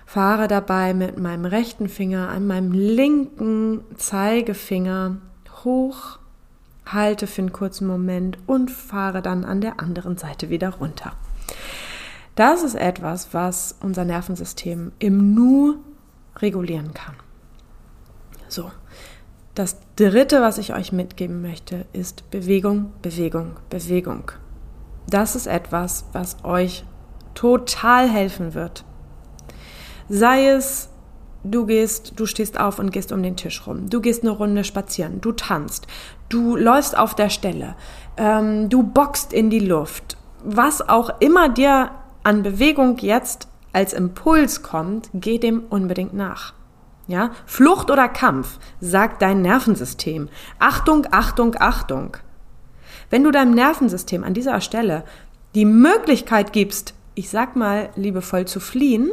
fahre 0.06 0.46
dabei 0.46 0.94
mit 0.94 1.18
meinem 1.18 1.44
rechten 1.44 1.88
Finger 1.88 2.28
an 2.28 2.46
meinem 2.46 2.72
linken 2.72 3.82
Zeigefinger 3.96 5.16
hoch, 5.64 6.18
halte 6.86 7.26
für 7.26 7.42
einen 7.42 7.52
kurzen 7.52 7.86
Moment 7.86 8.38
und 8.46 8.70
fahre 8.70 9.22
dann 9.22 9.44
an 9.44 9.60
der 9.60 9.80
anderen 9.80 10.16
Seite 10.16 10.50
wieder 10.50 10.70
runter. 10.70 11.12
Das 12.36 12.62
ist 12.62 12.74
etwas, 12.74 13.32
was 13.32 13.76
unser 13.80 14.04
Nervensystem 14.04 14.92
im 14.98 15.34
Nu 15.34 15.76
regulieren 16.36 16.94
kann. 16.94 17.14
So, 18.48 18.70
das 19.54 19.76
Dritte, 19.96 20.40
was 20.40 20.58
ich 20.58 20.74
euch 20.74 20.92
mitgeben 20.92 21.42
möchte, 21.42 21.86
ist 21.92 22.28
Bewegung, 22.30 22.92
Bewegung, 23.02 23.56
Bewegung. 23.70 24.32
Das 25.08 25.36
ist 25.36 25.46
etwas, 25.46 26.06
was 26.12 26.44
euch 26.44 26.84
total 27.34 28.08
helfen 28.08 28.54
wird. 28.54 28.84
Sei 30.08 30.48
es, 30.48 30.88
du 31.44 31.66
gehst, 31.66 32.14
du 32.16 32.26
stehst 32.26 32.58
auf 32.58 32.78
und 32.78 32.90
gehst 32.90 33.12
um 33.12 33.22
den 33.22 33.36
Tisch 33.36 33.66
rum, 33.66 33.88
du 33.90 34.00
gehst 34.00 34.22
eine 34.22 34.30
Runde 34.30 34.64
spazieren, 34.64 35.20
du 35.20 35.32
tanzt, 35.32 35.86
du 36.28 36.56
läufst 36.56 36.96
auf 36.96 37.14
der 37.14 37.30
Stelle, 37.30 37.76
ähm, 38.16 38.68
du 38.68 38.82
boxt 38.82 39.32
in 39.32 39.50
die 39.50 39.60
Luft, 39.60 40.16
was 40.42 40.88
auch 40.88 41.20
immer 41.20 41.48
dir 41.48 41.90
an 42.22 42.42
Bewegung 42.42 42.98
jetzt 42.98 43.48
als 43.72 43.92
Impuls 43.92 44.62
kommt, 44.62 45.10
geh 45.12 45.38
dem 45.38 45.64
unbedingt 45.68 46.14
nach. 46.14 46.54
Ja, 47.06 47.32
Flucht 47.44 47.90
oder 47.90 48.08
Kampf, 48.08 48.58
sagt 48.80 49.20
dein 49.20 49.42
Nervensystem. 49.42 50.30
Achtung, 50.58 51.06
Achtung, 51.10 51.54
Achtung. 51.58 52.16
Wenn 53.10 53.24
du 53.24 53.30
deinem 53.30 53.52
Nervensystem 53.52 54.24
an 54.24 54.32
dieser 54.32 54.62
Stelle 54.62 55.04
die 55.54 55.66
Möglichkeit 55.66 56.54
gibst, 56.54 56.94
ich 57.14 57.30
sag 57.30 57.56
mal 57.56 57.90
liebevoll 57.96 58.46
zu 58.46 58.60
fliehen, 58.60 59.10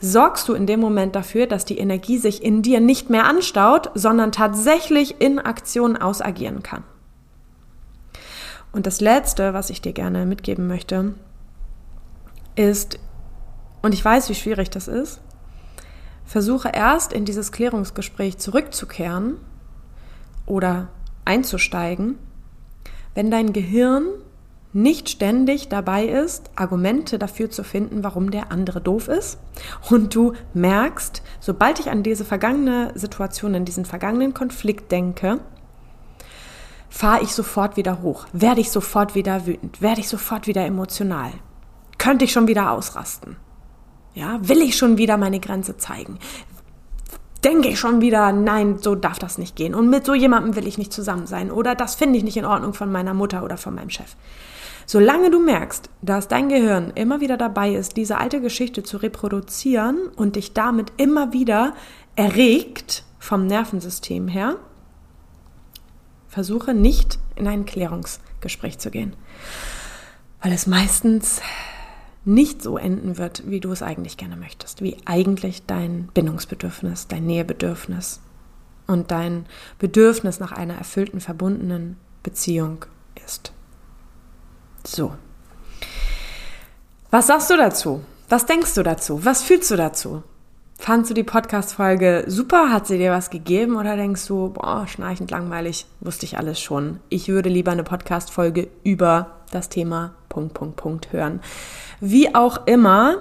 sorgst 0.00 0.48
du 0.48 0.54
in 0.54 0.66
dem 0.66 0.80
Moment 0.80 1.14
dafür, 1.14 1.46
dass 1.46 1.64
die 1.64 1.78
Energie 1.78 2.18
sich 2.18 2.42
in 2.42 2.62
dir 2.62 2.80
nicht 2.80 3.10
mehr 3.10 3.26
anstaut, 3.26 3.90
sondern 3.94 4.32
tatsächlich 4.32 5.20
in 5.20 5.38
Aktion 5.38 5.96
ausagieren 5.96 6.62
kann. 6.62 6.84
Und 8.72 8.86
das 8.86 9.00
Letzte, 9.00 9.52
was 9.52 9.70
ich 9.70 9.82
dir 9.82 9.92
gerne 9.92 10.26
mitgeben 10.26 10.66
möchte, 10.66 11.14
ist, 12.54 12.98
und 13.82 13.94
ich 13.94 14.04
weiß, 14.04 14.28
wie 14.28 14.34
schwierig 14.34 14.70
das 14.70 14.88
ist, 14.88 15.20
Versuche 16.24 16.70
erst 16.72 17.12
in 17.12 17.24
dieses 17.24 17.50
Klärungsgespräch 17.50 18.38
zurückzukehren 18.38 19.38
oder 20.46 20.86
einzusteigen, 21.24 22.18
wenn 23.14 23.32
dein 23.32 23.52
Gehirn 23.52 24.04
nicht 24.72 25.08
ständig 25.08 25.68
dabei 25.68 26.04
ist, 26.06 26.50
Argumente 26.54 27.18
dafür 27.18 27.50
zu 27.50 27.64
finden, 27.64 28.04
warum 28.04 28.30
der 28.30 28.52
andere 28.52 28.80
doof 28.80 29.08
ist. 29.08 29.38
Und 29.90 30.14
du 30.14 30.34
merkst, 30.54 31.22
sobald 31.40 31.80
ich 31.80 31.90
an 31.90 32.02
diese 32.02 32.24
vergangene 32.24 32.92
Situation, 32.94 33.54
an 33.54 33.64
diesen 33.64 33.84
vergangenen 33.84 34.32
Konflikt 34.32 34.92
denke, 34.92 35.40
fahre 36.88 37.22
ich 37.22 37.32
sofort 37.32 37.76
wieder 37.76 38.02
hoch, 38.02 38.26
werde 38.32 38.60
ich 38.60 38.70
sofort 38.70 39.14
wieder 39.14 39.46
wütend, 39.46 39.80
werde 39.80 40.00
ich 40.00 40.08
sofort 40.08 40.46
wieder 40.46 40.64
emotional, 40.64 41.32
könnte 41.98 42.24
ich 42.24 42.32
schon 42.32 42.48
wieder 42.48 42.70
ausrasten. 42.70 43.36
Ja, 44.14 44.38
will 44.42 44.60
ich 44.60 44.76
schon 44.76 44.98
wieder 44.98 45.16
meine 45.16 45.40
Grenze 45.40 45.76
zeigen? 45.76 46.18
Denke 47.44 47.68
ich 47.68 47.78
schon 47.78 48.00
wieder, 48.00 48.32
nein, 48.32 48.78
so 48.80 48.94
darf 48.94 49.18
das 49.18 49.38
nicht 49.38 49.56
gehen. 49.56 49.74
Und 49.74 49.88
mit 49.88 50.04
so 50.04 50.14
jemandem 50.14 50.56
will 50.56 50.66
ich 50.66 50.78
nicht 50.78 50.92
zusammen 50.92 51.26
sein. 51.26 51.50
Oder 51.50 51.74
das 51.74 51.94
finde 51.94 52.18
ich 52.18 52.24
nicht 52.24 52.36
in 52.36 52.44
Ordnung 52.44 52.74
von 52.74 52.92
meiner 52.92 53.14
Mutter 53.14 53.44
oder 53.44 53.56
von 53.56 53.74
meinem 53.74 53.88
Chef. 53.88 54.16
Solange 54.92 55.30
du 55.30 55.38
merkst, 55.38 55.88
dass 56.02 56.26
dein 56.26 56.48
Gehirn 56.48 56.90
immer 56.96 57.20
wieder 57.20 57.36
dabei 57.36 57.76
ist, 57.76 57.96
diese 57.96 58.18
alte 58.18 58.40
Geschichte 58.40 58.82
zu 58.82 58.96
reproduzieren 58.96 60.08
und 60.16 60.34
dich 60.34 60.52
damit 60.52 60.92
immer 60.96 61.32
wieder 61.32 61.74
erregt 62.16 63.04
vom 63.20 63.46
Nervensystem 63.46 64.26
her, 64.26 64.56
versuche 66.26 66.74
nicht 66.74 67.20
in 67.36 67.46
ein 67.46 67.66
Klärungsgespräch 67.66 68.80
zu 68.80 68.90
gehen. 68.90 69.14
Weil 70.42 70.50
es 70.50 70.66
meistens 70.66 71.40
nicht 72.24 72.60
so 72.60 72.76
enden 72.76 73.16
wird, 73.16 73.48
wie 73.48 73.60
du 73.60 73.70
es 73.70 73.84
eigentlich 73.84 74.16
gerne 74.16 74.34
möchtest, 74.34 74.82
wie 74.82 74.96
eigentlich 75.04 75.66
dein 75.66 76.08
Bindungsbedürfnis, 76.14 77.06
dein 77.06 77.26
Nähebedürfnis 77.26 78.22
und 78.88 79.12
dein 79.12 79.46
Bedürfnis 79.78 80.40
nach 80.40 80.50
einer 80.50 80.74
erfüllten, 80.74 81.20
verbundenen 81.20 81.96
Beziehung 82.24 82.86
ist. 83.24 83.52
So. 84.84 85.12
Was 87.10 87.26
sagst 87.26 87.50
du 87.50 87.56
dazu? 87.56 88.04
Was 88.28 88.46
denkst 88.46 88.74
du 88.74 88.82
dazu? 88.82 89.24
Was 89.24 89.42
fühlst 89.42 89.70
du 89.70 89.76
dazu? 89.76 90.22
Fandst 90.78 91.10
du 91.10 91.14
die 91.14 91.24
Podcast-Folge 91.24 92.24
super? 92.26 92.70
Hat 92.70 92.86
sie 92.86 92.96
dir 92.96 93.10
was 93.10 93.28
gegeben? 93.28 93.76
Oder 93.76 93.96
denkst 93.96 94.26
du, 94.26 94.48
boah, 94.48 94.86
schnarchend 94.86 95.30
langweilig, 95.30 95.84
wusste 96.00 96.24
ich 96.24 96.38
alles 96.38 96.58
schon. 96.58 97.00
Ich 97.10 97.28
würde 97.28 97.50
lieber 97.50 97.72
eine 97.72 97.84
Podcast-Folge 97.84 98.68
über 98.82 99.36
das 99.50 99.68
Thema 99.68 100.14
Punkt, 100.30 100.54
Punkt, 100.54 100.76
Punkt 100.76 101.12
hören. 101.12 101.40
Wie 102.00 102.34
auch 102.34 102.66
immer, 102.66 103.16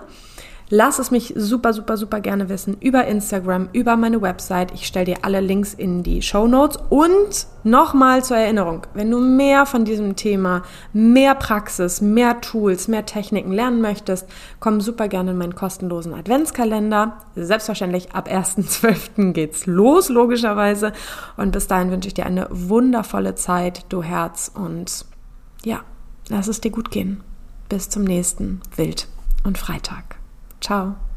Lass 0.71 0.99
es 0.99 1.09
mich 1.09 1.33
super, 1.35 1.73
super, 1.73 1.97
super 1.97 2.19
gerne 2.19 2.47
wissen 2.47 2.77
über 2.79 3.05
Instagram, 3.05 3.69
über 3.73 3.97
meine 3.97 4.21
Website. 4.21 4.71
Ich 4.71 4.85
stelle 4.85 5.05
dir 5.05 5.17
alle 5.23 5.39
Links 5.39 5.73
in 5.73 6.03
die 6.03 6.21
Show 6.21 6.45
Notes. 6.45 6.77
Und 6.89 7.47
nochmal 7.63 8.23
zur 8.23 8.37
Erinnerung, 8.37 8.85
wenn 8.93 9.09
du 9.09 9.19
mehr 9.19 9.65
von 9.65 9.83
diesem 9.83 10.15
Thema, 10.15 10.61
mehr 10.93 11.33
Praxis, 11.33 12.01
mehr 12.01 12.39
Tools, 12.41 12.87
mehr 12.87 13.07
Techniken 13.07 13.51
lernen 13.51 13.81
möchtest, 13.81 14.27
komm 14.59 14.79
super 14.79 15.07
gerne 15.07 15.31
in 15.31 15.39
meinen 15.39 15.55
kostenlosen 15.55 16.13
Adventskalender. 16.13 17.17
Selbstverständlich 17.35 18.11
ab 18.11 18.29
1.12. 18.29 19.33
geht's 19.33 19.65
los, 19.65 20.09
logischerweise. 20.09 20.93
Und 21.35 21.51
bis 21.51 21.65
dahin 21.65 21.89
wünsche 21.89 22.09
ich 22.09 22.13
dir 22.13 22.27
eine 22.27 22.47
wundervolle 22.51 23.33
Zeit, 23.33 23.85
du 23.89 24.03
Herz. 24.03 24.51
Und 24.53 25.05
ja, 25.63 25.79
lass 26.27 26.47
es 26.47 26.61
dir 26.61 26.69
gut 26.69 26.91
gehen. 26.91 27.21
Bis 27.69 27.89
zum 27.89 28.03
nächsten 28.03 28.61
Wild 28.75 29.07
und 29.43 29.57
Freitag. 29.57 30.08
Ciao. 30.61 31.08